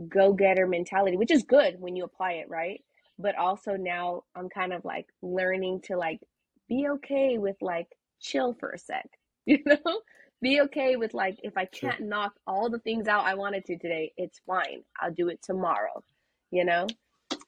[0.09, 2.81] go getter mentality, which is good when you apply it, right?
[3.17, 6.19] But also now I'm kind of like learning to like
[6.67, 7.87] be okay with like
[8.19, 9.09] chill for a sec,
[9.45, 10.01] you know?
[10.41, 12.05] Be okay with like if I can't sure.
[12.05, 14.83] knock all the things out I wanted to today, it's fine.
[14.99, 16.03] I'll do it tomorrow,
[16.51, 16.87] you know?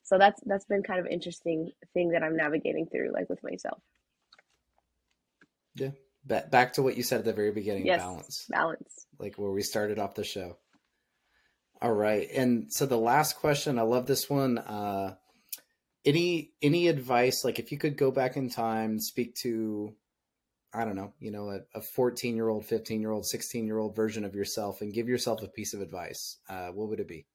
[0.03, 3.81] So that's that's been kind of interesting thing that I'm navigating through like with myself.
[5.75, 5.91] Yeah.
[6.25, 8.45] Back to what you said at the very beginning, yes, balance.
[8.49, 9.05] Balance.
[9.19, 10.57] Like where we started off the show.
[11.81, 12.27] All right.
[12.33, 14.57] And so the last question, I love this one.
[14.57, 15.15] Uh,
[16.07, 19.93] any any advice like if you could go back in time speak to
[20.73, 23.95] i don't know you know a 14 year old 15 year old 16 year old
[23.95, 27.25] version of yourself and give yourself a piece of advice uh, what would it be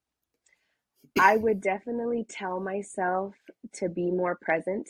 [1.19, 3.35] i would definitely tell myself
[3.73, 4.89] to be more present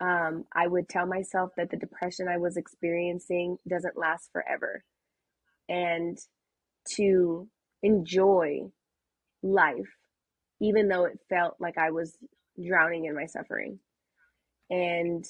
[0.00, 4.82] um, i would tell myself that the depression i was experiencing doesn't last forever
[5.68, 6.18] and
[6.86, 7.46] to
[7.82, 8.62] enjoy
[9.42, 9.96] life,
[10.60, 12.16] even though it felt like I was
[12.62, 13.78] drowning in my suffering.
[14.70, 15.24] And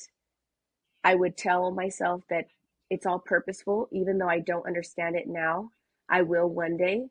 [1.05, 2.47] I would tell myself that
[2.91, 5.71] it's all purposeful, even though I don't understand it now.
[6.09, 7.07] I will one day.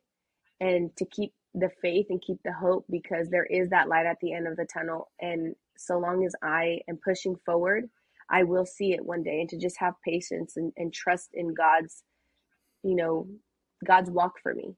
[0.60, 4.18] And to keep the faith and keep the hope because there is that light at
[4.20, 5.10] the end of the tunnel.
[5.20, 7.90] And so long as I am pushing forward,
[8.30, 9.40] I will see it one day.
[9.40, 12.04] And to just have patience and, and trust in God's,
[12.82, 13.28] you know,
[13.84, 14.76] God's walk for me.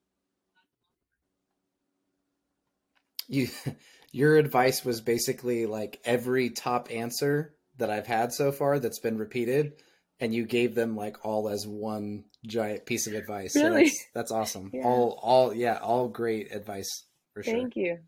[3.29, 3.49] You
[4.13, 9.19] your advice was basically like every top answer that I've had so far that's been
[9.19, 9.73] repeated,
[10.21, 13.57] and you gave them like all as one giant piece of advice.
[13.57, 13.89] Really?
[13.89, 14.71] So that's, that's awesome.
[14.73, 14.85] Yeah.
[14.85, 17.55] All all yeah, all great advice for sure.
[17.55, 17.99] Thank you.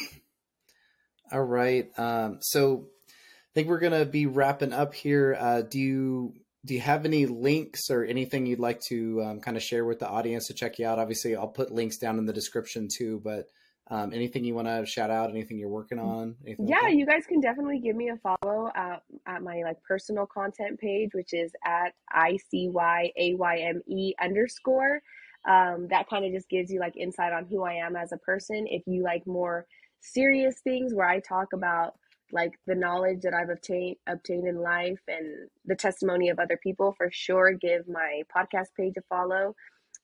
[1.33, 1.89] all right.
[1.99, 5.37] Um, so I think we're gonna be wrapping up here.
[5.39, 6.35] Uh, do you
[6.67, 10.01] do you have any links or anything you'd like to um, kind of share with
[10.01, 10.99] the audience to check you out?
[10.99, 13.47] Obviously, I'll put links down in the description too, but
[13.91, 15.31] Um, anything you want to shout out?
[15.31, 16.37] Anything you're working on?
[16.45, 19.83] Anything yeah, like you guys can definitely give me a follow at, at my like
[19.83, 25.01] personal content page, which is at I C Y A Y M E underscore.
[25.49, 28.19] Um, that kind of just gives you like insight on who I am as a
[28.19, 28.67] person.
[28.69, 29.67] If you like more
[30.01, 31.95] serious things where I talk about
[32.31, 36.95] like the knowledge that I've obtained obtained in life and the testimony of other people,
[36.99, 39.55] for sure give my podcast page a follow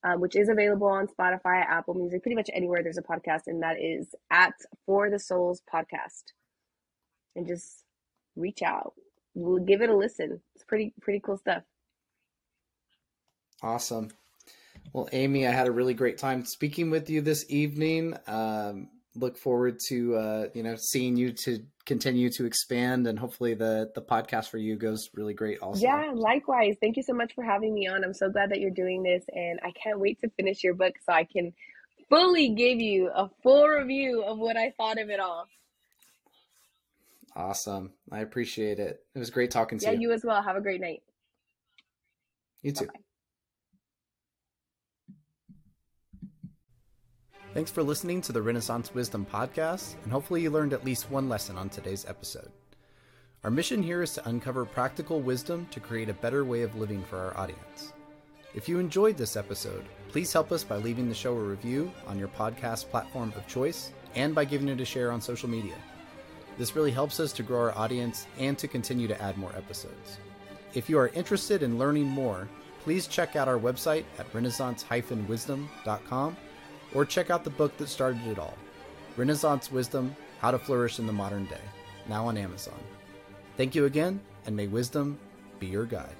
[0.05, 3.63] um, which is available on Spotify, Apple Music, pretty much anywhere there's a podcast, and
[3.63, 4.55] that is at
[4.87, 6.25] For the Souls Podcast.
[7.35, 7.83] And just
[8.37, 8.95] reach out.
[9.35, 10.41] We'll give it a listen.
[10.55, 11.63] It's pretty pretty cool stuff.
[13.63, 14.11] Awesome.
[14.93, 18.17] Well, Ayme, I had a really great time speaking with you this evening.
[18.27, 23.55] Um, look forward to uh, you know seeing you to continue to expand and hopefully
[23.55, 25.81] the the podcast for you goes really great also.
[25.81, 26.77] Yeah likewise.
[26.81, 28.05] Thank you so much for having me on.
[28.05, 30.95] I'm so glad that you're doing this and i can't wait to finish your book
[31.05, 31.53] so i can
[32.09, 35.47] fully give you a full review of what i thought of it all.
[37.36, 37.93] Awesome.
[38.12, 39.05] I appreciate it.
[39.15, 39.99] It was great talking to yeah, you.
[39.99, 40.41] yeah you as well.
[40.41, 41.03] Have a great night.
[42.62, 42.86] You too.
[42.86, 43.01] Bye-bye.
[47.55, 51.29] Thanks for listening to the Renaissance Wisdom Podcast, and hopefully you learned at least one
[51.29, 52.51] lesson on today's episode.
[53.45, 57.05] Our mission here is to uncover practical wisdom to create a better way of living
[57.05, 57.93] for our audience.
[58.57, 62.19] If you enjoyed this episode, please help us by leaving the show a review on
[62.19, 65.77] your podcast platform of choice and by giving it a share on social media.
[66.59, 70.19] This really helps us to grow our audience and to continue to add more episodes.
[70.75, 72.49] If you are interested in learning more,
[72.83, 76.37] please check out our website at renaissance-wisdom.com
[76.95, 78.55] or check out the book that started it all
[79.16, 81.61] Renaissance Wisdom How to Flourish in the Modern Day,
[82.09, 82.79] now on Amazon.
[83.57, 85.19] Thank you again, and may wisdom
[85.61, 86.16] be your guide.